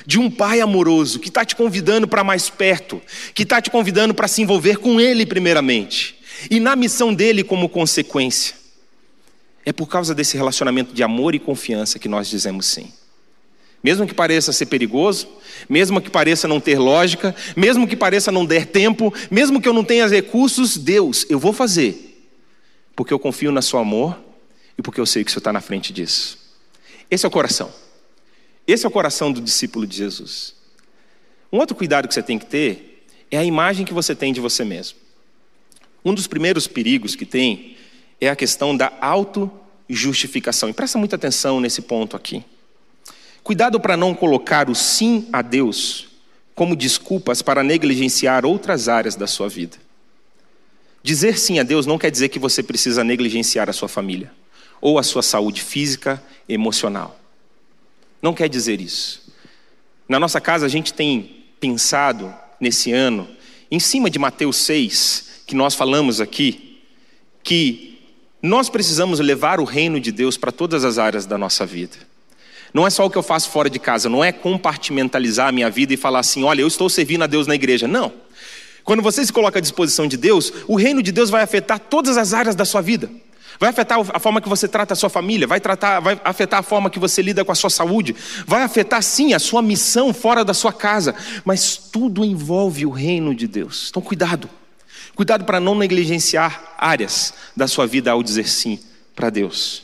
De 0.05 0.19
um 0.19 0.29
pai 0.29 0.61
amoroso 0.61 1.19
que 1.19 1.27
está 1.27 1.45
te 1.45 1.55
convidando 1.55 2.07
para 2.07 2.23
mais 2.23 2.49
perto, 2.49 3.01
que 3.33 3.43
está 3.43 3.61
te 3.61 3.69
convidando 3.69 4.13
para 4.13 4.27
se 4.27 4.41
envolver 4.41 4.77
com 4.77 4.99
Ele, 4.99 5.25
primeiramente, 5.25 6.17
e 6.49 6.59
na 6.59 6.75
missão 6.75 7.13
dele 7.13 7.43
como 7.43 7.69
consequência. 7.69 8.55
É 9.63 9.71
por 9.71 9.87
causa 9.87 10.15
desse 10.15 10.35
relacionamento 10.35 10.93
de 10.93 11.03
amor 11.03 11.35
e 11.35 11.39
confiança 11.39 11.99
que 11.99 12.09
nós 12.09 12.27
dizemos 12.27 12.65
sim. 12.65 12.91
Mesmo 13.83 14.05
que 14.05 14.13
pareça 14.13 14.51
ser 14.51 14.67
perigoso, 14.67 15.27
mesmo 15.67 16.01
que 16.01 16.09
pareça 16.09 16.47
não 16.47 16.59
ter 16.59 16.77
lógica, 16.77 17.35
mesmo 17.55 17.87
que 17.87 17.95
pareça 17.95 18.31
não 18.31 18.45
der 18.45 18.67
tempo, 18.67 19.13
mesmo 19.29 19.59
que 19.59 19.67
eu 19.67 19.73
não 19.73 19.83
tenha 19.83 20.07
recursos, 20.07 20.77
Deus, 20.77 21.25
eu 21.29 21.39
vou 21.39 21.51
fazer. 21.51 22.10
Porque 23.01 23.11
eu 23.11 23.17
confio 23.17 23.51
no 23.51 23.59
seu 23.63 23.79
amor 23.79 24.15
e 24.77 24.81
porque 24.83 25.01
eu 25.01 25.07
sei 25.07 25.23
que 25.23 25.31
o 25.31 25.33
Senhor 25.33 25.39
está 25.39 25.51
na 25.51 25.59
frente 25.59 25.91
disso. 25.91 26.37
Esse 27.09 27.25
é 27.25 27.27
o 27.27 27.31
coração. 27.31 27.73
Esse 28.67 28.85
é 28.85 28.87
o 28.87 28.91
coração 28.91 29.31
do 29.31 29.41
discípulo 29.41 29.87
de 29.87 29.97
Jesus. 29.97 30.53
Um 31.51 31.57
outro 31.57 31.75
cuidado 31.75 32.07
que 32.07 32.13
você 32.13 32.21
tem 32.21 32.37
que 32.37 32.45
ter 32.45 33.07
é 33.31 33.39
a 33.39 33.43
imagem 33.43 33.87
que 33.87 33.91
você 33.91 34.13
tem 34.13 34.31
de 34.31 34.39
você 34.39 34.63
mesmo. 34.63 34.99
Um 36.05 36.13
dos 36.13 36.27
primeiros 36.27 36.67
perigos 36.67 37.15
que 37.15 37.25
tem 37.25 37.75
é 38.21 38.29
a 38.29 38.35
questão 38.35 38.77
da 38.77 38.93
autojustificação. 39.01 40.69
E 40.69 40.73
presta 40.73 40.99
muita 40.99 41.15
atenção 41.15 41.59
nesse 41.59 41.81
ponto 41.81 42.15
aqui. 42.15 42.45
Cuidado 43.41 43.79
para 43.79 43.97
não 43.97 44.13
colocar 44.13 44.69
o 44.69 44.75
sim 44.75 45.27
a 45.33 45.41
Deus 45.41 46.07
como 46.53 46.75
desculpas 46.75 47.41
para 47.41 47.63
negligenciar 47.63 48.45
outras 48.45 48.87
áreas 48.87 49.15
da 49.15 49.25
sua 49.25 49.49
vida. 49.49 49.75
Dizer 51.03 51.37
sim 51.37 51.59
a 51.59 51.63
Deus 51.63 51.85
não 51.85 51.97
quer 51.97 52.11
dizer 52.11 52.29
que 52.29 52.39
você 52.39 52.61
precisa 52.61 53.03
negligenciar 53.03 53.69
a 53.69 53.73
sua 53.73 53.87
família 53.87 54.31
ou 54.79 54.99
a 54.99 55.03
sua 55.03 55.21
saúde 55.21 55.61
física 55.61 56.21
emocional. 56.47 57.19
Não 58.21 58.33
quer 58.33 58.47
dizer 58.47 58.79
isso. 58.79 59.21
Na 60.07 60.19
nossa 60.19 60.39
casa 60.39 60.65
a 60.65 60.69
gente 60.69 60.93
tem 60.93 61.43
pensado 61.59 62.33
nesse 62.59 62.91
ano, 62.91 63.27
em 63.69 63.79
cima 63.79 64.09
de 64.09 64.19
Mateus 64.19 64.57
6, 64.57 65.43
que 65.47 65.55
nós 65.55 65.73
falamos 65.73 66.21
aqui, 66.21 66.79
que 67.43 67.89
Nós 68.43 68.69
precisamos 68.69 69.19
levar 69.19 69.59
o 69.59 69.63
reino 69.63 69.99
de 69.99 70.11
Deus 70.11 70.35
para 70.35 70.51
todas 70.51 70.83
as 70.83 70.97
áreas 70.97 71.27
da 71.27 71.37
nossa 71.37 71.63
vida. 71.63 71.95
Não 72.73 72.87
é 72.87 72.89
só 72.89 73.05
o 73.05 73.09
que 73.09 73.17
eu 73.17 73.21
faço 73.21 73.51
fora 73.51 73.69
de 73.69 73.77
casa, 73.77 74.09
não 74.09 74.23
é 74.23 74.31
compartimentalizar 74.31 75.49
a 75.49 75.51
minha 75.51 75.69
vida 75.69 75.93
e 75.93 75.97
falar 75.97 76.19
assim: 76.19 76.43
olha, 76.43 76.61
eu 76.61 76.67
estou 76.67 76.89
servindo 76.89 77.23
a 77.23 77.27
Deus 77.27 77.45
na 77.45 77.53
igreja. 77.53 77.87
Não. 77.87 78.11
Quando 78.83 79.01
você 79.01 79.25
se 79.25 79.31
coloca 79.31 79.59
à 79.59 79.61
disposição 79.61 80.07
de 80.07 80.17
Deus, 80.17 80.51
o 80.67 80.75
reino 80.75 81.01
de 81.03 81.11
Deus 81.11 81.29
vai 81.29 81.43
afetar 81.43 81.79
todas 81.79 82.17
as 82.17 82.33
áreas 82.33 82.55
da 82.55 82.65
sua 82.65 82.81
vida. 82.81 83.09
Vai 83.59 83.69
afetar 83.69 83.99
a 84.11 84.19
forma 84.19 84.41
que 84.41 84.49
você 84.49 84.67
trata 84.67 84.93
a 84.93 84.95
sua 84.95 85.09
família, 85.09 85.45
vai, 85.45 85.59
tratar, 85.59 85.99
vai 85.99 86.19
afetar 86.23 86.61
a 86.61 86.63
forma 86.63 86.89
que 86.89 86.97
você 86.97 87.21
lida 87.21 87.45
com 87.45 87.51
a 87.51 87.55
sua 87.55 87.69
saúde, 87.69 88.15
vai 88.47 88.63
afetar 88.63 89.03
sim 89.03 89.33
a 89.33 89.39
sua 89.39 89.61
missão 89.61 90.13
fora 90.13 90.43
da 90.43 90.53
sua 90.53 90.73
casa, 90.73 91.13
mas 91.45 91.77
tudo 91.77 92.25
envolve 92.25 92.85
o 92.87 92.89
reino 92.89 93.35
de 93.35 93.47
Deus. 93.47 93.87
Então, 93.89 94.01
cuidado. 94.01 94.49
Cuidado 95.13 95.45
para 95.45 95.59
não 95.59 95.75
negligenciar 95.75 96.73
áreas 96.77 97.33
da 97.55 97.67
sua 97.67 97.85
vida 97.85 98.09
ao 98.09 98.23
dizer 98.23 98.47
sim 98.47 98.79
para 99.15 99.29
Deus. 99.29 99.83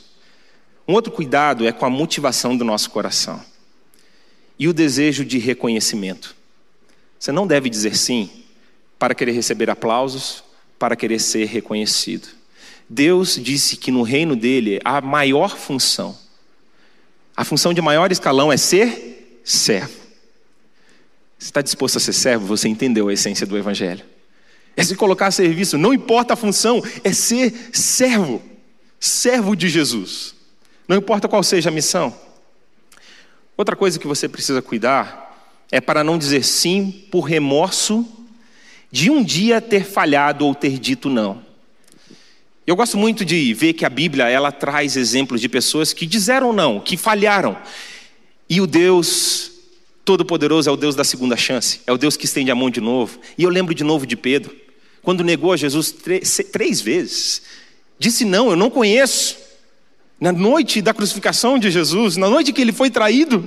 Um 0.86 0.94
outro 0.94 1.12
cuidado 1.12 1.66
é 1.66 1.70
com 1.70 1.86
a 1.86 1.90
motivação 1.90 2.56
do 2.56 2.64
nosso 2.64 2.90
coração 2.90 3.40
e 4.58 4.66
o 4.66 4.72
desejo 4.72 5.24
de 5.24 5.38
reconhecimento. 5.38 6.34
Você 7.18 7.30
não 7.30 7.46
deve 7.46 7.70
dizer 7.70 7.96
sim 7.96 8.28
para 8.98 9.14
querer 9.14 9.32
receber 9.32 9.70
aplausos, 9.70 10.42
para 10.78 10.96
querer 10.96 11.18
ser 11.20 11.46
reconhecido. 11.46 12.28
Deus 12.88 13.38
disse 13.40 13.76
que 13.76 13.90
no 13.90 14.02
reino 14.02 14.34
dele 14.34 14.80
a 14.84 15.00
maior 15.00 15.56
função, 15.56 16.16
a 17.36 17.44
função 17.44 17.72
de 17.72 17.80
maior 17.80 18.10
escalão 18.10 18.52
é 18.52 18.56
ser 18.56 19.40
servo. 19.44 19.98
Você 21.38 21.46
está 21.46 21.62
disposto 21.62 21.96
a 21.98 22.00
ser 22.00 22.12
servo? 22.12 22.46
Você 22.46 22.68
entendeu 22.68 23.08
a 23.08 23.12
essência 23.12 23.46
do 23.46 23.56
Evangelho. 23.56 24.04
É 24.76 24.82
se 24.82 24.96
colocar 24.96 25.28
a 25.28 25.30
serviço, 25.30 25.78
não 25.78 25.94
importa 25.94 26.34
a 26.34 26.36
função, 26.36 26.82
é 27.04 27.12
ser 27.12 27.70
servo, 27.72 28.42
servo 28.98 29.54
de 29.54 29.68
Jesus. 29.68 30.34
Não 30.88 30.96
importa 30.96 31.28
qual 31.28 31.42
seja 31.42 31.68
a 31.68 31.72
missão. 31.72 32.14
Outra 33.56 33.76
coisa 33.76 33.98
que 33.98 34.06
você 34.06 34.28
precisa 34.28 34.62
cuidar 34.62 35.54
é 35.70 35.80
para 35.80 36.02
não 36.02 36.16
dizer 36.16 36.44
sim 36.44 37.06
por 37.10 37.22
remorso 37.22 38.17
de 38.90 39.10
um 39.10 39.22
dia 39.22 39.60
ter 39.60 39.84
falhado 39.84 40.46
ou 40.46 40.54
ter 40.54 40.78
dito 40.78 41.08
não. 41.08 41.42
Eu 42.66 42.76
gosto 42.76 42.98
muito 42.98 43.24
de 43.24 43.54
ver 43.54 43.72
que 43.72 43.84
a 43.84 43.88
Bíblia 43.88 44.28
ela 44.28 44.52
traz 44.52 44.96
exemplos 44.96 45.40
de 45.40 45.48
pessoas 45.48 45.92
que 45.92 46.04
disseram 46.04 46.52
não, 46.52 46.80
que 46.80 46.96
falharam. 46.96 47.56
E 48.48 48.60
o 48.60 48.66
Deus 48.66 49.52
Todo-Poderoso 50.04 50.68
é 50.68 50.72
o 50.72 50.76
Deus 50.76 50.94
da 50.94 51.04
segunda 51.04 51.36
chance, 51.36 51.80
é 51.86 51.92
o 51.92 51.98
Deus 51.98 52.16
que 52.16 52.24
estende 52.24 52.50
a 52.50 52.54
mão 52.54 52.70
de 52.70 52.80
novo. 52.80 53.18
E 53.36 53.42
eu 53.42 53.50
lembro 53.50 53.74
de 53.74 53.84
novo 53.84 54.06
de 54.06 54.16
Pedro, 54.16 54.54
quando 55.02 55.24
negou 55.24 55.52
a 55.52 55.56
Jesus 55.56 55.90
três, 55.90 56.40
três 56.52 56.80
vezes, 56.80 57.42
disse 57.98 58.24
não, 58.24 58.50
eu 58.50 58.56
não 58.56 58.70
conheço. 58.70 59.36
Na 60.20 60.32
noite 60.32 60.82
da 60.82 60.92
crucificação 60.92 61.58
de 61.58 61.70
Jesus, 61.70 62.16
na 62.16 62.28
noite 62.28 62.52
que 62.52 62.60
ele 62.60 62.72
foi 62.72 62.90
traído, 62.90 63.44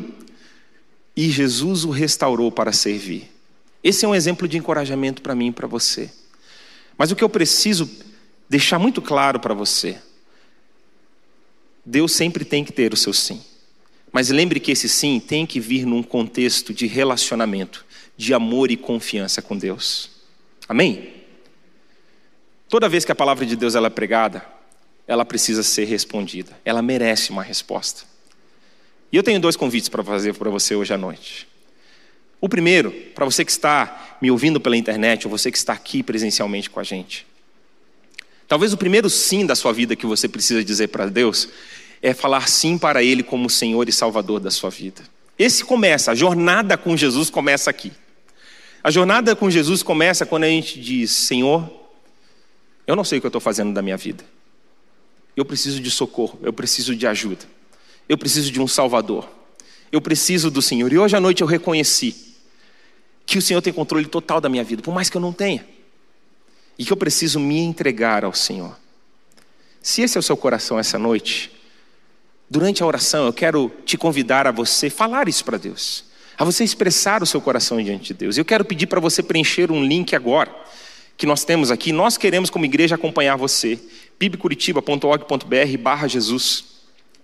e 1.15 1.29
Jesus 1.29 1.83
o 1.83 1.89
restaurou 1.89 2.51
para 2.51 2.71
servir. 2.71 3.29
Esse 3.83 4.05
é 4.05 4.07
um 4.07 4.15
exemplo 4.15 4.47
de 4.47 4.57
encorajamento 4.57 5.21
para 5.21 5.35
mim 5.35 5.47
e 5.47 5.51
para 5.51 5.67
você. 5.67 6.11
Mas 6.97 7.11
o 7.11 7.15
que 7.15 7.23
eu 7.23 7.29
preciso 7.29 7.89
deixar 8.47 8.77
muito 8.77 9.01
claro 9.01 9.39
para 9.39 9.53
você: 9.53 9.97
Deus 11.85 12.11
sempre 12.11 12.45
tem 12.45 12.63
que 12.63 12.71
ter 12.71 12.93
o 12.93 12.97
seu 12.97 13.13
sim. 13.13 13.41
Mas 14.11 14.29
lembre 14.29 14.59
que 14.59 14.71
esse 14.71 14.89
sim 14.89 15.19
tem 15.19 15.45
que 15.45 15.59
vir 15.59 15.85
num 15.85 16.03
contexto 16.03 16.73
de 16.73 16.85
relacionamento, 16.85 17.85
de 18.17 18.33
amor 18.33 18.69
e 18.69 18.77
confiança 18.77 19.41
com 19.41 19.57
Deus. 19.57 20.11
Amém? 20.67 21.13
Toda 22.67 22.89
vez 22.89 23.03
que 23.03 23.11
a 23.11 23.15
palavra 23.15 23.45
de 23.45 23.55
Deus 23.55 23.73
ela 23.73 23.87
é 23.87 23.89
pregada, 23.89 24.45
ela 25.07 25.25
precisa 25.25 25.63
ser 25.63 25.85
respondida. 25.85 26.57
Ela 26.63 26.81
merece 26.81 27.31
uma 27.31 27.43
resposta. 27.43 28.03
E 29.11 29.17
eu 29.17 29.23
tenho 29.23 29.39
dois 29.39 29.55
convites 29.55 29.89
para 29.89 30.03
fazer 30.03 30.33
para 30.35 30.49
você 30.49 30.75
hoje 30.75 30.93
à 30.93 30.97
noite. 30.97 31.50
O 32.41 32.49
primeiro, 32.49 32.91
para 33.13 33.23
você 33.23 33.45
que 33.45 33.51
está 33.51 34.17
me 34.19 34.31
ouvindo 34.31 34.59
pela 34.59 34.75
internet, 34.75 35.27
ou 35.27 35.31
você 35.31 35.51
que 35.51 35.57
está 35.57 35.73
aqui 35.73 36.01
presencialmente 36.01 36.71
com 36.71 36.79
a 36.79 36.83
gente. 36.83 37.27
Talvez 38.47 38.73
o 38.73 38.77
primeiro 38.77 39.11
sim 39.11 39.45
da 39.45 39.55
sua 39.55 39.71
vida 39.71 39.95
que 39.95 40.07
você 40.07 40.27
precisa 40.27 40.63
dizer 40.63 40.87
para 40.87 41.05
Deus 41.05 41.49
é 42.01 42.15
falar 42.15 42.49
sim 42.49 42.79
para 42.79 43.03
Ele 43.03 43.21
como 43.21 43.47
Senhor 43.47 43.87
e 43.87 43.91
Salvador 43.91 44.39
da 44.39 44.49
sua 44.49 44.71
vida. 44.71 45.03
Esse 45.37 45.63
começa, 45.63 46.11
a 46.11 46.15
jornada 46.15 46.75
com 46.75 46.97
Jesus 46.97 47.29
começa 47.29 47.69
aqui. 47.69 47.91
A 48.83 48.89
jornada 48.89 49.35
com 49.35 49.49
Jesus 49.49 49.83
começa 49.83 50.25
quando 50.25 50.45
a 50.45 50.49
gente 50.49 50.81
diz: 50.81 51.11
Senhor, 51.11 51.71
eu 52.87 52.95
não 52.95 53.03
sei 53.03 53.19
o 53.19 53.21
que 53.21 53.27
eu 53.27 53.29
estou 53.29 53.39
fazendo 53.39 53.71
da 53.71 53.83
minha 53.83 53.97
vida. 53.97 54.25
Eu 55.37 55.45
preciso 55.45 55.79
de 55.79 55.91
socorro, 55.91 56.39
eu 56.41 56.51
preciso 56.51 56.95
de 56.95 57.05
ajuda, 57.05 57.45
eu 58.09 58.17
preciso 58.17 58.51
de 58.51 58.59
um 58.59 58.67
Salvador, 58.67 59.29
eu 59.91 60.01
preciso 60.01 60.49
do 60.49 60.61
Senhor. 60.61 60.91
E 60.91 60.97
hoje 60.97 61.15
à 61.15 61.19
noite 61.19 61.41
eu 61.41 61.47
reconheci 61.47 62.30
que 63.31 63.37
o 63.37 63.41
Senhor 63.41 63.61
tem 63.61 63.71
controle 63.71 64.05
total 64.07 64.41
da 64.41 64.49
minha 64.49 64.61
vida, 64.61 64.81
por 64.81 64.93
mais 64.93 65.09
que 65.09 65.15
eu 65.15 65.21
não 65.21 65.31
tenha, 65.31 65.65
e 66.77 66.83
que 66.83 66.91
eu 66.91 66.97
preciso 66.97 67.39
me 67.39 67.59
entregar 67.59 68.25
ao 68.25 68.33
Senhor. 68.33 68.77
Se 69.81 70.01
esse 70.01 70.17
é 70.17 70.19
o 70.19 70.21
seu 70.21 70.35
coração 70.35 70.77
essa 70.77 70.99
noite, 70.99 71.49
durante 72.49 72.83
a 72.83 72.85
oração 72.85 73.25
eu 73.25 73.31
quero 73.31 73.71
te 73.85 73.97
convidar 73.97 74.45
a 74.47 74.51
você 74.51 74.89
falar 74.89 75.29
isso 75.29 75.45
para 75.45 75.57
Deus, 75.57 76.03
a 76.37 76.43
você 76.43 76.65
expressar 76.65 77.23
o 77.23 77.25
seu 77.25 77.39
coração 77.39 77.81
diante 77.81 78.07
de 78.07 78.15
Deus. 78.15 78.37
Eu 78.37 78.43
quero 78.43 78.65
pedir 78.65 78.87
para 78.87 78.99
você 78.99 79.23
preencher 79.23 79.71
um 79.71 79.81
link 79.81 80.13
agora 80.13 80.53
que 81.15 81.25
nós 81.25 81.45
temos 81.45 81.71
aqui. 81.71 81.93
Nós 81.93 82.17
queremos 82.17 82.49
como 82.49 82.65
igreja 82.65 82.95
acompanhar 82.95 83.37
você. 83.37 83.79
pibcuritiba.org.br 84.19 85.77
barra 85.79 86.05
Jesus. 86.05 86.65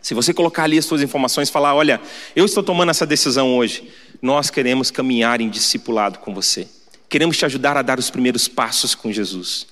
Se 0.02 0.13
você 0.13 0.34
colocar 0.34 0.63
ali 0.63 0.78
as 0.78 0.86
suas 0.86 1.02
informações 1.02 1.50
falar, 1.50 1.76
olha, 1.76 2.00
eu 2.34 2.46
estou 2.46 2.63
tomando 2.63 2.91
essa 2.91 3.06
decisão 3.06 3.58
hoje, 3.58 3.91
nós 4.21 4.49
queremos 4.49 4.91
caminhar 4.91 5.41
em 5.41 5.49
discipulado 5.49 6.19
com 6.19 6.34
você. 6.34 6.67
Queremos 7.10 7.38
te 7.38 7.45
ajudar 7.45 7.77
a 7.77 7.82
dar 7.82 7.99
os 7.99 8.10
primeiros 8.10 8.47
passos 8.47 8.93
com 8.93 9.12
Jesus. 9.12 9.67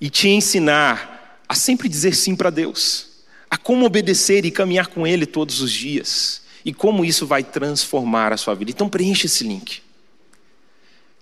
E 0.00 0.10
te 0.10 0.28
ensinar 0.28 1.44
a 1.48 1.54
sempre 1.54 1.88
dizer 1.88 2.14
sim 2.14 2.34
para 2.34 2.50
Deus, 2.50 3.06
a 3.50 3.56
como 3.56 3.86
obedecer 3.86 4.44
e 4.44 4.50
caminhar 4.50 4.88
com 4.88 5.06
Ele 5.06 5.26
todos 5.26 5.60
os 5.60 5.70
dias, 5.70 6.42
e 6.64 6.72
como 6.72 7.04
isso 7.04 7.26
vai 7.26 7.42
transformar 7.44 8.32
a 8.32 8.36
sua 8.36 8.54
vida. 8.54 8.70
Então 8.70 8.88
preencha 8.88 9.26
esse 9.26 9.44
link. 9.44 9.82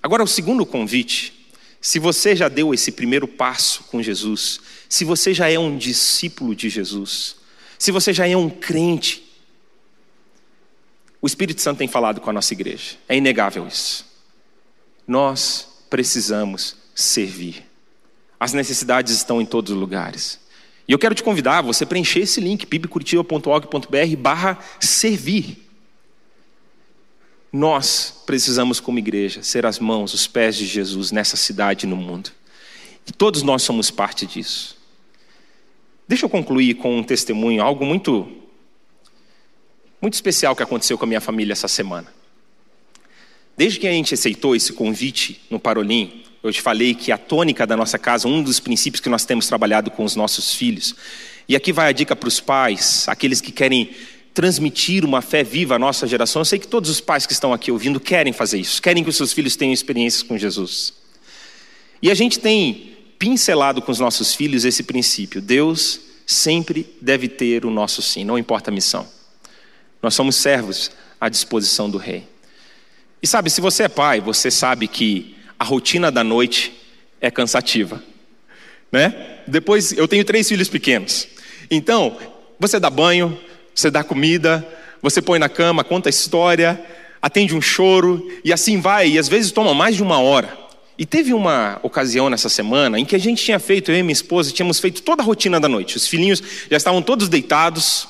Agora, 0.03 0.23
o 0.23 0.29
segundo 0.29 0.65
convite, 0.65 1.33
se 1.81 1.99
você 1.99 2.35
já 2.35 2.49
deu 2.49 2.73
esse 2.73 2.93
primeiro 2.93 3.29
passo 3.29 3.85
com 3.85 4.03
Jesus, 4.03 4.61
se 4.89 5.05
você 5.05 5.35
já 5.35 5.51
é 5.51 5.59
um 5.59 5.77
discípulo 5.77 6.55
de 6.55 6.69
Jesus, 6.69 7.37
se 7.79 7.91
você 7.91 8.13
já 8.13 8.27
é 8.27 8.37
um 8.37 8.49
crente, 8.49 9.22
o 11.23 11.27
Espírito 11.27 11.61
Santo 11.63 11.79
tem 11.79 11.87
falado 11.87 12.21
com 12.21 12.29
a 12.29 12.33
nossa 12.33 12.53
igreja, 12.53 12.97
é 13.09 13.17
inegável 13.17 13.67
isso. 13.67 14.05
Nós 15.07 15.69
precisamos 15.89 16.77
servir. 16.95 17.65
As 18.41 18.53
necessidades 18.53 19.15
estão 19.15 19.41
em 19.41 19.47
todos 19.47 19.73
os 19.73 19.79
lugares. 19.79 20.41
E 20.89 20.93
eu 20.93 20.99
quero 20.99 21.15
te 21.15 21.23
convidar 21.23 21.59
a 21.59 21.63
você 21.63 21.87
preencher 21.87 22.21
esse 22.21 22.41
link, 22.41 22.67
pibcuritiba.org.br 22.67 24.17
barra 24.19 24.59
servir. 24.81 25.59
Nós 27.53 28.23
precisamos, 28.27 28.81
como 28.81 28.99
igreja, 28.99 29.45
ser 29.45 29.65
as 29.65 29.79
mãos, 29.79 30.13
os 30.13 30.27
pés 30.27 30.57
de 30.57 30.67
Jesus 30.67 31.13
nessa 31.13 31.37
cidade 31.37 31.87
e 31.87 31.89
no 31.89 31.97
mundo. 31.97 32.31
E 33.07 33.13
todos 33.13 33.43
nós 33.43 33.63
somos 33.63 33.91
parte 33.93 34.27
disso. 34.27 34.77
Deixa 36.09 36.25
eu 36.25 36.31
concluir 36.31 36.75
com 36.75 36.99
um 36.99 37.05
testemunho, 37.05 37.63
algo 37.63 37.85
muito, 37.85 38.42
muito 40.03 40.15
especial 40.15 40.57
que 40.57 40.63
aconteceu 40.65 40.99
com 40.99 41.05
a 41.05 41.09
minha 41.09 41.21
família 41.21 41.53
essa 41.53 41.69
semana. 41.69 42.13
Desde 43.57 43.79
que 43.79 43.87
a 43.87 43.93
gente 43.93 44.13
aceitou 44.13 44.57
esse 44.57 44.73
convite 44.73 45.41
no 45.49 45.61
Parolim, 45.61 46.25
eu 46.43 46.53
te 46.53 46.61
falei 46.61 46.93
que 46.93 47.13
a 47.13 47.17
tônica 47.17 47.65
da 47.65 47.77
nossa 47.77 47.99
casa, 47.99 48.27
um 48.27 48.43
dos 48.43 48.59
princípios 48.59 49.01
que 49.01 49.09
nós 49.09 49.25
temos 49.25 49.47
trabalhado 49.47 49.93
com 49.93 50.03
os 50.03 50.17
nossos 50.17 50.53
filhos, 50.53 50.97
e 51.49 51.55
aqui 51.55 51.73
vai 51.73 51.89
a 51.89 51.93
dica 51.93 52.17
para 52.17 52.27
os 52.29 52.41
pais, 52.41 53.09
aqueles 53.09 53.41
que 53.41 53.53
querem 53.53 53.91
transmitir 54.35 55.05
uma 55.05 55.23
fé 55.23 55.45
viva 55.45 55.77
à 55.77 55.79
nossa 55.79 56.07
geração. 56.07 56.41
Eu 56.41 56.47
sei 56.47 56.59
que 56.59 56.67
todos 56.67 56.91
os 56.91 57.01
pais 57.01 57.25
que 57.25 57.33
estão 57.33 57.53
aqui 57.53 57.71
ouvindo 57.71 58.01
querem 58.01 58.33
fazer 58.33 58.59
isso, 58.59 58.83
querem 58.83 59.05
que 59.05 59.11
os 59.11 59.17
seus 59.17 59.33
filhos 59.33 59.55
tenham 59.55 59.73
experiências 59.73 60.25
com 60.25 60.37
Jesus. 60.37 60.95
E 62.01 62.11
a 62.11 62.15
gente 62.15 62.41
tem 62.41 62.97
pincelado 63.19 63.81
com 63.81 63.93
os 63.93 64.01
nossos 64.01 64.35
filhos 64.35 64.65
esse 64.65 64.83
princípio. 64.83 65.41
Deus 65.41 66.01
sempre 66.27 66.93
deve 67.01 67.29
ter 67.29 67.65
o 67.65 67.71
nosso 67.71 68.03
sim, 68.03 68.25
não 68.25 68.37
importa 68.37 68.71
a 68.71 68.75
missão. 68.75 69.07
Nós 70.03 70.15
somos 70.15 70.37
servos 70.37 70.91
à 71.21 71.29
disposição 71.29 71.89
do 71.89 71.97
rei. 71.97 72.27
E 73.23 73.27
sabe, 73.27 73.49
se 73.49 73.61
você 73.61 73.85
é 73.85 73.89
pai, 73.89 74.21
você 74.21 74.51
sabe 74.51 74.89
que 74.89 75.37
a 75.59 75.65
rotina 75.65 76.11
da 76.11 76.25
noite 76.25 76.73
é 77.21 77.31
cansativa, 77.31 78.03
né? 78.91 79.39
Depois, 79.47 79.93
eu 79.93 80.09
tenho 80.09 80.25
três 80.25 80.49
filhos 80.49 80.69
pequenos. 80.69 81.29
Então, 81.71 82.19
você 82.59 82.81
dá 82.81 82.91
banho, 82.91 83.39
você 83.73 83.91
dá 83.91 84.03
comida, 84.03 84.67
você 85.01 85.23
põe 85.23 85.39
na 85.39 85.49
cama, 85.49 85.85
conta 85.85 86.09
história, 86.09 86.85
atende 87.21 87.55
um 87.55 87.61
choro 87.61 88.29
e 88.45 88.53
assim 88.53 88.81
vai, 88.81 89.11
e 89.11 89.19
às 89.19 89.29
vezes 89.29 89.53
toma 89.53 89.73
mais 89.73 89.95
de 89.95 90.03
uma 90.03 90.19
hora. 90.19 90.59
E 90.99 91.07
teve 91.07 91.33
uma 91.33 91.81
ocasião 91.83 92.29
nessa 92.29 92.49
semana 92.49 92.99
em 92.99 93.05
que 93.05 93.17
a 93.17 93.19
gente 93.19 93.43
tinha 93.43 93.59
feito, 93.59 93.91
eu 93.91 93.97
e 93.97 94.03
minha 94.03 94.13
esposa, 94.13 94.53
tínhamos 94.53 94.79
feito 94.79 95.03
toda 95.03 95.23
a 95.23 95.25
rotina 95.25 95.59
da 95.59 95.69
noite. 95.69 95.97
Os 95.97 96.07
filhinhos 96.07 96.43
já 96.71 96.77
estavam 96.77 97.01
todos 97.01 97.29
deitados. 97.29 98.09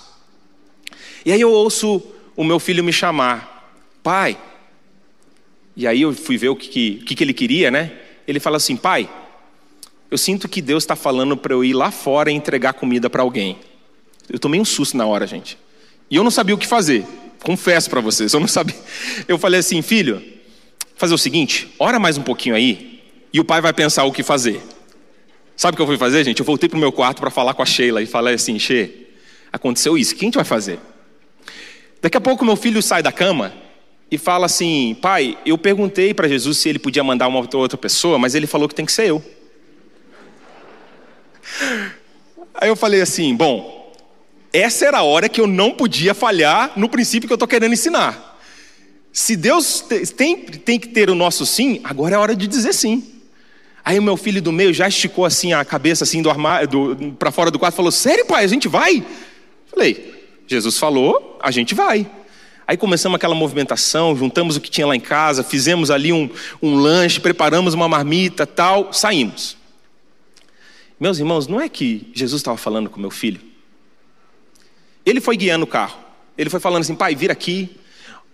E 1.25 1.33
aí 1.33 1.41
eu 1.41 1.51
ouço 1.51 2.03
o 2.37 2.45
meu 2.45 2.59
filho 2.59 2.83
me 2.83 2.93
chamar, 2.93 3.79
pai. 4.03 4.37
E 5.77 5.87
aí 5.87 6.03
eu 6.03 6.13
fui 6.13 6.37
ver 6.37 6.49
o 6.49 6.57
que, 6.57 6.97
que, 6.97 7.15
que 7.15 7.25
ele 7.25 7.33
queria, 7.33 7.71
né? 7.71 7.93
Ele 8.27 8.41
fala 8.41 8.57
assim, 8.57 8.77
pai, 8.77 9.09
eu 10.11 10.19
sinto 10.19 10.49
que 10.49 10.61
Deus 10.61 10.83
está 10.83 10.95
falando 10.95 11.37
para 11.37 11.55
eu 11.55 11.65
ir 11.65 11.73
lá 11.73 11.91
fora 11.91 12.31
e 12.31 12.35
entregar 12.35 12.75
comida 12.75 13.09
para 13.09 13.23
alguém. 13.23 13.59
Eu 14.29 14.39
tomei 14.39 14.61
um 14.61 14.65
susto 14.65 14.97
na 14.97 15.07
hora, 15.07 15.27
gente. 15.27 15.57
E 16.11 16.17
eu 16.17 16.23
não 16.23 16.31
sabia 16.31 16.55
o 16.55 16.59
que 16.59 16.67
fazer. 16.67 17.07
Confesso 17.43 17.89
para 17.89 18.01
vocês, 18.01 18.33
eu 18.33 18.41
não 18.41 18.47
sabia. 18.47 18.77
Eu 19.27 19.39
falei 19.39 19.61
assim, 19.61 19.83
filho, 19.83 20.23
fazer 20.97 21.15
o 21.15 21.19
seguinte, 21.19 21.69
ora 21.79 21.99
mais 21.99 22.17
um 22.17 22.23
pouquinho 22.23 22.55
aí, 22.55 23.03
e 23.33 23.41
o 23.41 23.45
pai 23.45 23.61
vai 23.61 23.73
pensar 23.73 24.05
o 24.05 24.13
que 24.13 24.23
fazer. 24.23 24.61
Sabe 25.57 25.75
o 25.75 25.77
que 25.77 25.83
eu 25.83 25.87
fui 25.87 25.99
fazer, 25.99 26.23
gente? 26.25 26.39
Eu 26.39 26.45
voltei 26.47 26.69
pro 26.69 26.79
meu 26.79 26.93
quarto 26.93 27.21
para 27.21 27.31
falar 27.31 27.55
com 27.55 27.63
a 27.63 27.67
Sheila 27.67 28.03
e 28.03 28.07
falei 28.07 28.35
assim, 28.35 28.59
She, 28.59 29.09
aconteceu 29.53 29.99
isso, 29.99 30.15
o 30.15 30.17
que 30.17 30.25
a 30.25 30.27
gente 30.27 30.35
vai 30.35 30.45
fazer? 30.45 30.79
Daqui 32.03 32.17
a 32.17 32.21
pouco 32.21 32.45
meu 32.45 32.57
filho 32.57 32.83
sai 32.83 33.01
da 33.01 33.13
cama 33.13 33.53
e 34.11 34.19
fala 34.19 34.47
assim, 34.47 34.97
pai, 35.01 35.39
eu 35.47 35.57
perguntei 35.57 36.13
para 36.13 36.27
Jesus 36.27 36.59
se 36.59 36.69
ele 36.69 36.81
podia 36.81 37.05
mandar 37.05 37.29
uma 37.29 37.39
outra 37.39 37.79
pessoa, 37.79 38.19
mas 38.19 38.35
ele 38.35 38.49
falou 38.49 38.69
que 38.69 38.75
tem 38.75 38.85
que 38.85 38.91
ser 38.91 39.07
eu. 39.07 39.25
Aí 42.55 42.69
eu 42.69 42.75
falei 42.75 43.01
assim, 43.01 43.37
bom, 43.37 43.95
essa 44.53 44.85
era 44.85 44.99
a 44.99 45.03
hora 45.05 45.29
que 45.29 45.41
eu 45.41 45.47
não 45.47 45.71
podia 45.71 46.13
falhar 46.13 46.73
no 46.75 46.89
princípio 46.89 47.29
que 47.29 47.33
eu 47.33 47.37
estou 47.37 47.47
querendo 47.47 47.73
ensinar. 47.73 48.37
Se 49.13 49.37
Deus 49.37 49.81
tem, 50.17 50.39
tem 50.39 50.81
que 50.81 50.89
ter 50.89 51.09
o 51.09 51.15
nosso 51.15 51.47
sim, 51.47 51.81
agora 51.85 52.17
é 52.17 52.19
hora 52.19 52.35
de 52.35 52.49
dizer 52.49 52.73
sim. 52.73 53.13
Aí 53.85 53.97
o 53.97 54.03
meu 54.03 54.17
filho 54.17 54.43
do 54.43 54.51
meio 54.51 54.75
já 54.75 54.89
esticou 54.89 55.25
assim 55.25 55.53
a 55.53 55.65
cabeça 55.65 56.03
assim 56.03 56.21
do 56.21 56.31
para 57.17 57.31
fora 57.31 57.51
do 57.51 57.59
quarto, 57.59 57.77
falou: 57.77 57.93
"Sério, 57.93 58.25
pai, 58.27 58.45
a 58.45 58.47
gente 58.49 58.69
vai?" 58.69 59.05
Falei: 59.67 60.22
"Jesus 60.53 60.79
falou, 60.79 61.39
a 61.43 61.51
gente 61.51 61.75
vai." 61.75 62.09
Aí 62.67 62.77
começamos 62.77 63.17
aquela 63.17 63.35
movimentação, 63.35 64.17
juntamos 64.17 64.57
o 64.57 64.61
que 64.61 64.71
tinha 64.71 64.87
lá 64.87 64.95
em 64.95 65.01
casa, 65.01 65.43
fizemos 65.43 65.91
ali 65.91 66.13
um, 66.13 66.31
um 66.63 66.77
lanche, 66.77 67.21
preparamos 67.21 67.75
uma 67.75 67.89
marmita, 67.89 68.47
tal, 68.47 68.93
saímos. 68.93 69.57
Meus 70.99 71.19
irmãos, 71.19 71.49
não 71.49 71.61
é 71.61 71.69
que 71.69 72.11
Jesus 72.15 72.41
estava 72.41 72.57
falando 72.57 72.89
com 72.89 73.01
meu 73.01 73.11
filho. 73.11 73.41
Ele 75.05 75.21
foi 75.21 75.37
guiando 75.37 75.65
o 75.65 75.67
carro. 75.67 75.99
Ele 76.39 76.49
foi 76.49 76.61
falando 76.61 76.83
assim: 76.83 76.95
"Pai, 76.95 77.15
vira 77.15 77.33
aqui, 77.33 77.77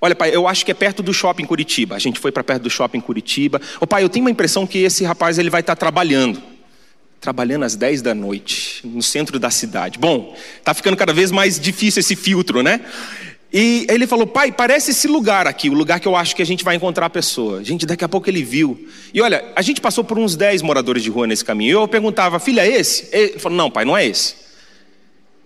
Olha, 0.01 0.15
pai, 0.15 0.35
eu 0.35 0.47
acho 0.47 0.65
que 0.65 0.71
é 0.71 0.75
perto 0.75 1.03
do 1.03 1.13
shopping 1.13 1.45
Curitiba. 1.45 1.97
A 1.97 1.99
gente 1.99 2.21
foi 2.21 2.31
para 2.31 2.45
perto 2.45 2.63
do 2.63 2.71
shopping 2.71 3.01
Curitiba. 3.01 3.61
Ô, 3.81 3.87
pai, 3.87 4.05
eu 4.05 4.09
tenho 4.09 4.25
uma 4.25 4.31
impressão 4.31 4.67
que 4.67 4.79
esse 4.79 5.05
rapaz 5.05 5.39
ele 5.39 5.51
vai 5.51 5.61
estar 5.61 5.75
tá 5.75 5.81
trabalhando. 5.81 6.41
Trabalhando 7.21 7.65
às 7.65 7.75
10 7.75 8.03
da 8.03 8.15
noite, 8.15 8.87
no 8.87 9.03
centro 9.03 9.39
da 9.39 9.51
cidade. 9.51 9.99
Bom, 9.99 10.37
tá 10.63 10.73
ficando 10.73 10.97
cada 10.97 11.13
vez 11.13 11.31
mais 11.31 11.59
difícil 11.59 12.01
esse 12.01 12.15
filtro, 12.15 12.63
né? 12.63 12.81
E 13.53 13.87
ele 13.89 14.07
falou, 14.07 14.27
pai, 14.27 14.53
parece 14.53 14.91
esse 14.91 15.09
lugar 15.09 15.47
aqui, 15.47 15.71
o 15.71 15.75
lugar 15.75 16.01
que 16.01 16.07
eu 16.07 16.15
acho 16.15 16.37
que 16.37 16.43
a 16.43 16.47
gente 16.47 16.63
vai 16.63 16.77
encontrar 16.77 17.07
a 17.07 17.11
pessoa. 17.11 17.65
Gente, 17.65 17.87
daqui 17.87 18.05
a 18.05 18.09
pouco 18.09 18.29
ele 18.29 18.43
viu. 18.43 18.87
E 19.13 19.23
olha, 19.23 19.53
a 19.57 19.63
gente 19.63 19.81
passou 19.81 20.05
por 20.05 20.19
uns 20.19 20.37
10 20.37 20.61
moradores 20.61 21.03
de 21.03 21.09
rua 21.09 21.27
nesse 21.27 21.45
caminho. 21.45 21.81
Eu 21.81 21.89
perguntava, 21.89 22.39
filha, 22.39 22.61
é 22.61 22.79
esse? 22.79 23.09
Ele 23.11 23.39
falou, 23.39 23.57
não, 23.57 23.71
pai, 23.71 23.87
não 23.87 23.97
é 23.97 24.07
esse. 24.07 24.35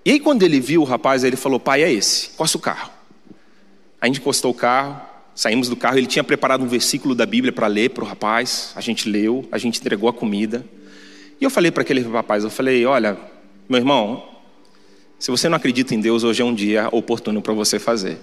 E 0.05 0.11
aí 0.11 0.21
quando 0.21 0.43
ele 0.43 0.59
viu 0.59 0.83
o 0.83 0.85
rapaz, 0.85 1.23
ele 1.23 1.37
falou, 1.37 1.61
pai, 1.61 1.83
é 1.85 1.93
esse. 1.93 2.31
Costa 2.31 2.59
o 2.59 2.61
carro. 2.61 2.91
A 4.01 4.07
gente 4.07 4.19
encostou 4.19 4.51
o 4.51 4.55
carro, 4.55 5.01
saímos 5.33 5.69
do 5.69 5.77
carro. 5.77 5.97
Ele 5.97 6.09
tinha 6.09 6.25
preparado 6.25 6.65
um 6.65 6.67
versículo 6.67 7.15
da 7.15 7.25
Bíblia 7.25 7.53
para 7.53 7.69
ler 7.69 7.91
para 7.91 8.03
o 8.03 8.07
rapaz. 8.07 8.73
A 8.75 8.81
gente 8.81 9.09
leu, 9.09 9.49
a 9.53 9.59
gente 9.59 9.79
entregou 9.79 10.09
a 10.09 10.13
comida. 10.13 10.67
E 11.43 11.45
eu 11.45 11.51
falei 11.51 11.73
para 11.73 11.83
aquele 11.83 12.01
rapaz: 12.03 12.45
Eu 12.45 12.51
falei, 12.51 12.87
olha, 12.87 13.19
meu 13.69 13.77
irmão, 13.81 14.23
se 15.19 15.29
você 15.29 15.49
não 15.49 15.57
acredita 15.57 15.93
em 15.93 16.01
Deus, 16.01 16.23
hoje 16.23 16.41
é 16.41 16.45
um 16.45 16.55
dia 16.55 16.89
oportuno 16.93 17.43
para 17.43 17.53
você 17.53 17.81
fazer. 17.81 18.17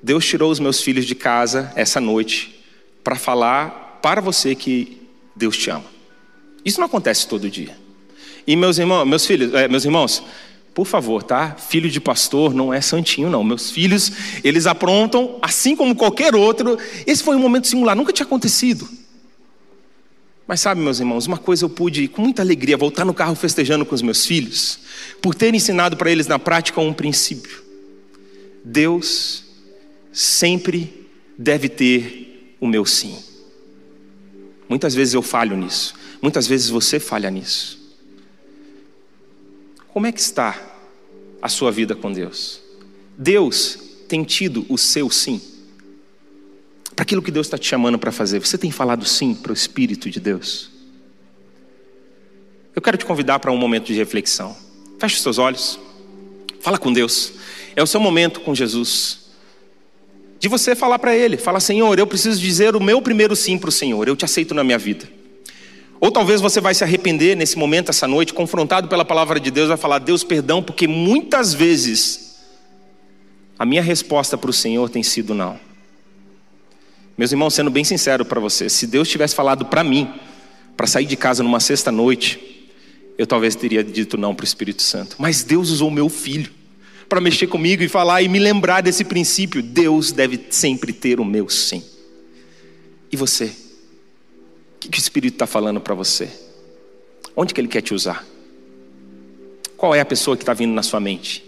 Deus 0.00 0.24
tirou 0.24 0.48
os 0.48 0.60
meus 0.60 0.80
filhos 0.80 1.04
de 1.04 1.16
casa 1.16 1.72
essa 1.74 2.00
noite 2.00 2.62
para 3.02 3.16
falar 3.16 3.98
para 4.00 4.20
você 4.20 4.54
que 4.54 5.02
Deus 5.34 5.56
te 5.56 5.68
ama. 5.68 5.84
Isso 6.64 6.78
não 6.78 6.86
acontece 6.86 7.26
todo 7.26 7.50
dia. 7.50 7.76
E 8.46 8.54
meus 8.54 8.78
irmãos, 8.78 9.04
meus 9.04 9.26
filhos, 9.26 9.52
é, 9.52 9.66
meus 9.66 9.84
irmãos, 9.84 10.22
por 10.72 10.86
favor, 10.86 11.24
tá? 11.24 11.56
Filho 11.56 11.90
de 11.90 12.00
pastor 12.00 12.54
não 12.54 12.72
é 12.72 12.80
santinho, 12.80 13.30
não. 13.30 13.42
Meus 13.42 13.72
filhos, 13.72 14.12
eles 14.44 14.68
aprontam, 14.68 15.40
assim 15.42 15.74
como 15.74 15.96
qualquer 15.96 16.36
outro. 16.36 16.78
Esse 17.04 17.24
foi 17.24 17.34
um 17.34 17.40
momento 17.40 17.66
singular, 17.66 17.96
nunca 17.96 18.12
tinha 18.12 18.26
acontecido. 18.26 18.88
Mas 20.52 20.60
sabe, 20.60 20.82
meus 20.82 21.00
irmãos, 21.00 21.26
uma 21.26 21.38
coisa 21.38 21.64
eu 21.64 21.70
pude, 21.70 22.06
com 22.08 22.20
muita 22.20 22.42
alegria, 22.42 22.76
voltar 22.76 23.06
no 23.06 23.14
carro 23.14 23.34
festejando 23.34 23.86
com 23.86 23.94
os 23.94 24.02
meus 24.02 24.26
filhos, 24.26 24.80
por 25.22 25.34
ter 25.34 25.54
ensinado 25.54 25.96
para 25.96 26.12
eles 26.12 26.26
na 26.26 26.38
prática 26.38 26.78
um 26.78 26.92
princípio. 26.92 27.62
Deus 28.62 29.44
sempre 30.12 31.08
deve 31.38 31.70
ter 31.70 32.54
o 32.60 32.66
meu 32.66 32.84
sim. 32.84 33.16
Muitas 34.68 34.94
vezes 34.94 35.14
eu 35.14 35.22
falho 35.22 35.56
nisso, 35.56 35.94
muitas 36.20 36.46
vezes 36.46 36.68
você 36.68 37.00
falha 37.00 37.30
nisso. 37.30 37.80
Como 39.88 40.06
é 40.06 40.12
que 40.12 40.20
está 40.20 40.60
a 41.40 41.48
sua 41.48 41.72
vida 41.72 41.96
com 41.96 42.12
Deus? 42.12 42.60
Deus 43.16 43.78
tem 44.06 44.22
tido 44.22 44.66
o 44.68 44.76
seu 44.76 45.08
sim? 45.08 45.40
Para 46.94 47.02
aquilo 47.02 47.22
que 47.22 47.30
Deus 47.30 47.46
está 47.46 47.56
te 47.56 47.66
chamando 47.66 47.98
para 47.98 48.12
fazer, 48.12 48.38
você 48.38 48.58
tem 48.58 48.70
falado 48.70 49.04
sim 49.04 49.34
para 49.34 49.50
o 49.50 49.54
Espírito 49.54 50.10
de 50.10 50.20
Deus? 50.20 50.70
Eu 52.74 52.82
quero 52.82 52.96
te 52.96 53.04
convidar 53.04 53.38
para 53.38 53.50
um 53.50 53.56
momento 53.56 53.86
de 53.86 53.94
reflexão. 53.94 54.56
Feche 54.98 55.16
os 55.16 55.22
seus 55.22 55.38
olhos, 55.38 55.78
fala 56.60 56.78
com 56.78 56.92
Deus. 56.92 57.32
É 57.74 57.82
o 57.82 57.86
seu 57.86 58.00
momento 58.00 58.40
com 58.40 58.54
Jesus. 58.54 59.20
De 60.38 60.48
você 60.48 60.74
falar 60.74 60.98
para 60.98 61.14
Ele, 61.14 61.36
fala, 61.36 61.60
Senhor, 61.60 61.98
eu 61.98 62.06
preciso 62.06 62.40
dizer 62.40 62.74
o 62.74 62.82
meu 62.82 63.00
primeiro 63.00 63.36
sim 63.36 63.56
para 63.56 63.68
o 63.68 63.72
Senhor, 63.72 64.08
eu 64.08 64.16
te 64.16 64.24
aceito 64.24 64.54
na 64.54 64.64
minha 64.64 64.78
vida. 64.78 65.08
Ou 66.00 66.10
talvez 66.10 66.40
você 66.40 66.60
vai 66.60 66.74
se 66.74 66.82
arrepender 66.82 67.36
nesse 67.36 67.56
momento, 67.56 67.90
essa 67.90 68.08
noite, 68.08 68.34
confrontado 68.34 68.88
pela 68.88 69.04
palavra 69.04 69.38
de 69.38 69.52
Deus, 69.52 69.68
vai 69.68 69.76
falar: 69.76 70.00
Deus, 70.00 70.24
perdão, 70.24 70.60
porque 70.60 70.88
muitas 70.88 71.54
vezes 71.54 72.40
a 73.56 73.64
minha 73.64 73.80
resposta 73.80 74.36
para 74.36 74.50
o 74.50 74.52
Senhor 74.52 74.90
tem 74.90 75.04
sido 75.04 75.32
não. 75.32 75.60
Meus 77.16 77.30
irmãos, 77.32 77.54
sendo 77.54 77.70
bem 77.70 77.84
sincero 77.84 78.24
para 78.24 78.40
você, 78.40 78.68
se 78.68 78.86
Deus 78.86 79.08
tivesse 79.08 79.34
falado 79.34 79.66
para 79.66 79.84
mim, 79.84 80.12
para 80.76 80.86
sair 80.86 81.04
de 81.04 81.16
casa 81.16 81.42
numa 81.42 81.60
sexta-noite, 81.60 82.70
eu 83.18 83.26
talvez 83.26 83.54
teria 83.54 83.84
dito 83.84 84.16
não 84.16 84.34
para 84.34 84.44
o 84.44 84.46
Espírito 84.46 84.82
Santo. 84.82 85.16
Mas 85.18 85.42
Deus 85.42 85.70
usou 85.70 85.90
meu 85.90 86.08
filho 86.08 86.50
para 87.08 87.20
mexer 87.20 87.46
comigo 87.46 87.82
e 87.82 87.88
falar 87.88 88.22
e 88.22 88.28
me 88.28 88.38
lembrar 88.38 88.80
desse 88.80 89.04
princípio: 89.04 89.62
Deus 89.62 90.12
deve 90.12 90.46
sempre 90.50 90.92
ter 90.92 91.20
o 91.20 91.24
meu 91.24 91.48
sim. 91.48 91.84
E 93.10 93.16
você? 93.16 93.52
O 94.76 94.88
que 94.88 94.98
o 94.98 95.00
Espírito 95.00 95.34
está 95.34 95.46
falando 95.46 95.80
para 95.80 95.94
você? 95.94 96.30
Onde 97.36 97.52
que 97.52 97.60
Ele 97.60 97.68
quer 97.68 97.82
te 97.82 97.92
usar? 97.94 98.26
Qual 99.76 99.94
é 99.94 100.00
a 100.00 100.04
pessoa 100.04 100.36
que 100.36 100.42
está 100.42 100.54
vindo 100.54 100.72
na 100.72 100.82
sua 100.82 101.00
mente? 101.00 101.44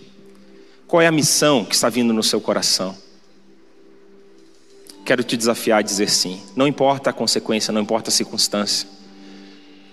Qual 0.86 1.00
é 1.00 1.06
a 1.06 1.12
missão 1.12 1.64
que 1.64 1.74
está 1.74 1.88
vindo 1.88 2.12
no 2.12 2.22
seu 2.22 2.40
coração? 2.40 2.96
Quero 5.04 5.22
te 5.22 5.36
desafiar 5.36 5.80
a 5.80 5.82
dizer 5.82 6.08
sim. 6.08 6.40
Não 6.56 6.66
importa 6.66 7.10
a 7.10 7.12
consequência, 7.12 7.72
não 7.72 7.80
importa 7.80 8.10
a 8.10 8.12
circunstância. 8.12 8.88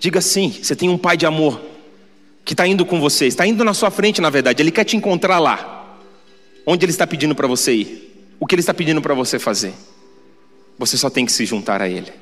Diga 0.00 0.20
sim. 0.20 0.50
Você 0.50 0.74
tem 0.74 0.88
um 0.88 0.96
pai 0.96 1.16
de 1.16 1.26
amor 1.26 1.60
que 2.44 2.54
está 2.54 2.66
indo 2.66 2.84
com 2.84 3.00
você, 3.00 3.26
está 3.26 3.46
indo 3.46 3.62
na 3.62 3.74
sua 3.74 3.90
frente, 3.90 4.20
na 4.20 4.30
verdade. 4.30 4.62
Ele 4.62 4.70
quer 4.70 4.84
te 4.84 4.96
encontrar 4.96 5.38
lá, 5.38 5.98
onde 6.66 6.84
Ele 6.84 6.90
está 6.90 7.06
pedindo 7.06 7.34
para 7.34 7.46
você 7.46 7.72
ir, 7.74 8.34
o 8.40 8.46
que 8.46 8.54
Ele 8.54 8.60
está 8.60 8.74
pedindo 8.74 9.00
para 9.00 9.14
você 9.14 9.38
fazer. 9.38 9.74
Você 10.78 10.96
só 10.96 11.10
tem 11.10 11.26
que 11.26 11.32
se 11.32 11.44
juntar 11.44 11.80
a 11.80 11.88
Ele. 11.88 12.12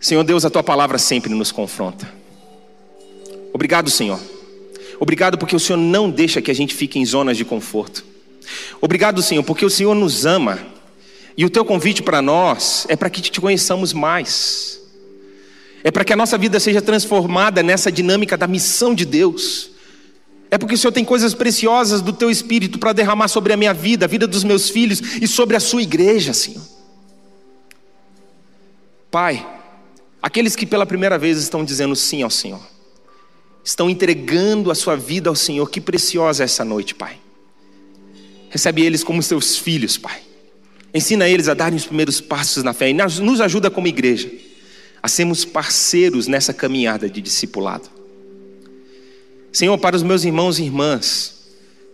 Senhor 0.00 0.24
Deus, 0.24 0.44
a 0.44 0.50
tua 0.50 0.62
palavra 0.64 0.98
sempre 0.98 1.32
nos 1.32 1.52
confronta. 1.52 2.12
Obrigado, 3.52 3.88
Senhor. 3.88 4.18
Obrigado 4.98 5.38
porque 5.38 5.54
o 5.54 5.60
Senhor 5.60 5.78
não 5.78 6.10
deixa 6.10 6.42
que 6.42 6.50
a 6.50 6.54
gente 6.54 6.74
fique 6.74 6.98
em 6.98 7.06
zonas 7.06 7.36
de 7.36 7.44
conforto. 7.44 8.04
Obrigado, 8.80 9.22
Senhor, 9.22 9.42
porque 9.42 9.64
o 9.64 9.70
Senhor 9.70 9.94
nos 9.94 10.26
ama. 10.26 10.58
E 11.36 11.44
o 11.44 11.50
teu 11.50 11.64
convite 11.64 12.02
para 12.02 12.20
nós 12.20 12.86
é 12.88 12.96
para 12.96 13.08
que 13.08 13.20
te 13.20 13.40
conheçamos 13.40 13.92
mais. 13.92 14.80
É 15.82 15.90
para 15.90 16.04
que 16.04 16.12
a 16.12 16.16
nossa 16.16 16.36
vida 16.36 16.60
seja 16.60 16.82
transformada 16.82 17.62
nessa 17.62 17.90
dinâmica 17.90 18.36
da 18.36 18.46
missão 18.46 18.94
de 18.94 19.04
Deus. 19.04 19.70
É 20.50 20.58
porque 20.58 20.74
o 20.74 20.78
Senhor 20.78 20.92
tem 20.92 21.04
coisas 21.04 21.32
preciosas 21.32 22.02
do 22.02 22.12
teu 22.12 22.30
espírito 22.30 22.78
para 22.78 22.92
derramar 22.92 23.28
sobre 23.28 23.52
a 23.52 23.56
minha 23.56 23.72
vida, 23.72 24.04
a 24.04 24.08
vida 24.08 24.26
dos 24.26 24.44
meus 24.44 24.68
filhos 24.68 25.00
e 25.20 25.26
sobre 25.26 25.56
a 25.56 25.60
sua 25.60 25.82
igreja, 25.82 26.34
Senhor. 26.34 26.62
Pai, 29.10 29.46
Aqueles 30.22 30.54
que 30.54 30.64
pela 30.64 30.86
primeira 30.86 31.18
vez 31.18 31.36
estão 31.38 31.64
dizendo 31.64 31.96
sim 31.96 32.22
ao 32.22 32.30
Senhor, 32.30 32.62
estão 33.64 33.90
entregando 33.90 34.70
a 34.70 34.74
sua 34.74 34.94
vida 34.94 35.28
ao 35.28 35.34
Senhor, 35.34 35.68
que 35.68 35.80
preciosa 35.80 36.44
é 36.44 36.46
essa 36.46 36.64
noite, 36.64 36.94
Pai. 36.94 37.18
Recebe 38.52 38.82
eles 38.82 39.02
como 39.02 39.22
seus 39.22 39.56
filhos, 39.56 39.96
Pai. 39.96 40.20
Ensina 40.92 41.26
eles 41.26 41.48
a 41.48 41.54
darem 41.54 41.74
os 41.74 41.86
primeiros 41.86 42.20
passos 42.20 42.62
na 42.62 42.74
fé 42.74 42.90
e 42.90 42.92
nos 42.92 43.40
ajuda 43.40 43.70
como 43.70 43.86
igreja 43.86 44.30
a 45.02 45.08
sermos 45.08 45.42
parceiros 45.42 46.28
nessa 46.28 46.52
caminhada 46.52 47.08
de 47.08 47.22
discipulado. 47.22 47.88
Senhor, 49.50 49.76
para 49.78 49.96
os 49.96 50.02
meus 50.02 50.22
irmãos 50.22 50.58
e 50.58 50.64
irmãs 50.64 51.48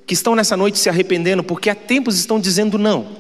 que 0.04 0.14
estão 0.14 0.34
nessa 0.34 0.56
noite 0.56 0.80
se 0.80 0.88
arrependendo 0.88 1.44
porque 1.44 1.70
há 1.70 1.76
tempos 1.76 2.18
estão 2.18 2.40
dizendo 2.40 2.76
não, 2.76 3.16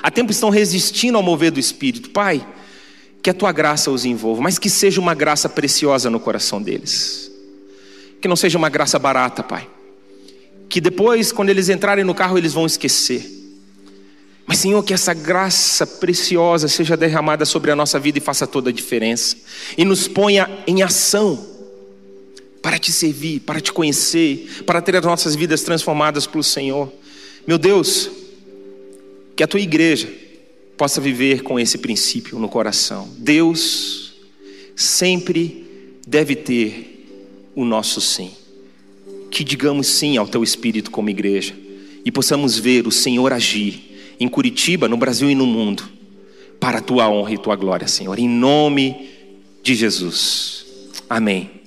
há 0.00 0.10
tempos 0.12 0.36
estão 0.36 0.48
resistindo 0.48 1.16
ao 1.16 1.24
mover 1.24 1.50
do 1.50 1.58
Espírito, 1.58 2.10
Pai, 2.10 2.46
que 3.20 3.30
a 3.30 3.34
tua 3.34 3.50
graça 3.50 3.90
os 3.90 4.04
envolva, 4.04 4.40
mas 4.40 4.60
que 4.60 4.70
seja 4.70 5.00
uma 5.00 5.14
graça 5.14 5.48
preciosa 5.48 6.08
no 6.08 6.20
coração 6.20 6.62
deles, 6.62 7.32
que 8.20 8.28
não 8.28 8.36
seja 8.36 8.56
uma 8.56 8.68
graça 8.68 8.96
barata, 8.96 9.42
Pai, 9.42 9.66
que 10.70 10.80
depois, 10.80 11.32
quando 11.32 11.50
eles 11.50 11.68
entrarem 11.68 12.04
no 12.04 12.14
carro, 12.14 12.38
eles 12.38 12.54
vão 12.54 12.64
esquecer 12.64 13.40
mas, 14.50 14.58
Senhor, 14.58 14.82
que 14.82 14.92
essa 14.92 15.14
graça 15.14 15.86
preciosa 15.86 16.66
seja 16.66 16.96
derramada 16.96 17.44
sobre 17.44 17.70
a 17.70 17.76
nossa 17.76 18.00
vida 18.00 18.18
e 18.18 18.20
faça 18.20 18.48
toda 18.48 18.68
a 18.68 18.72
diferença. 18.72 19.36
E 19.78 19.84
nos 19.84 20.08
ponha 20.08 20.50
em 20.66 20.82
ação 20.82 21.38
para 22.60 22.76
te 22.76 22.90
servir, 22.90 23.38
para 23.42 23.60
te 23.60 23.72
conhecer, 23.72 24.64
para 24.66 24.82
ter 24.82 24.96
as 24.96 25.04
nossas 25.04 25.36
vidas 25.36 25.62
transformadas 25.62 26.26
pelo 26.26 26.42
Senhor. 26.42 26.92
Meu 27.46 27.58
Deus, 27.58 28.10
que 29.36 29.44
a 29.44 29.46
tua 29.46 29.60
igreja 29.60 30.12
possa 30.76 31.00
viver 31.00 31.44
com 31.44 31.60
esse 31.60 31.78
princípio 31.78 32.36
no 32.36 32.48
coração. 32.48 33.08
Deus 33.18 34.14
sempre 34.74 35.94
deve 36.04 36.34
ter 36.34 37.06
o 37.54 37.64
nosso 37.64 38.00
sim. 38.00 38.32
Que 39.30 39.44
digamos 39.44 39.86
sim 39.86 40.16
ao 40.16 40.26
teu 40.26 40.42
espírito 40.42 40.90
como 40.90 41.10
igreja 41.10 41.54
e 42.04 42.10
possamos 42.10 42.58
ver 42.58 42.86
o 42.86 42.90
Senhor 42.90 43.32
agir 43.32 43.90
em 44.18 44.28
Curitiba, 44.28 44.88
no 44.88 44.96
Brasil 44.96 45.30
e 45.30 45.34
no 45.34 45.46
mundo, 45.46 45.84
para 46.58 46.78
a 46.78 46.82
tua 46.82 47.08
honra 47.08 47.32
e 47.32 47.38
tua 47.38 47.56
glória, 47.56 47.88
Senhor, 47.88 48.18
em 48.18 48.28
nome 48.28 49.08
de 49.62 49.74
Jesus. 49.74 50.66
Amém. 51.08 51.59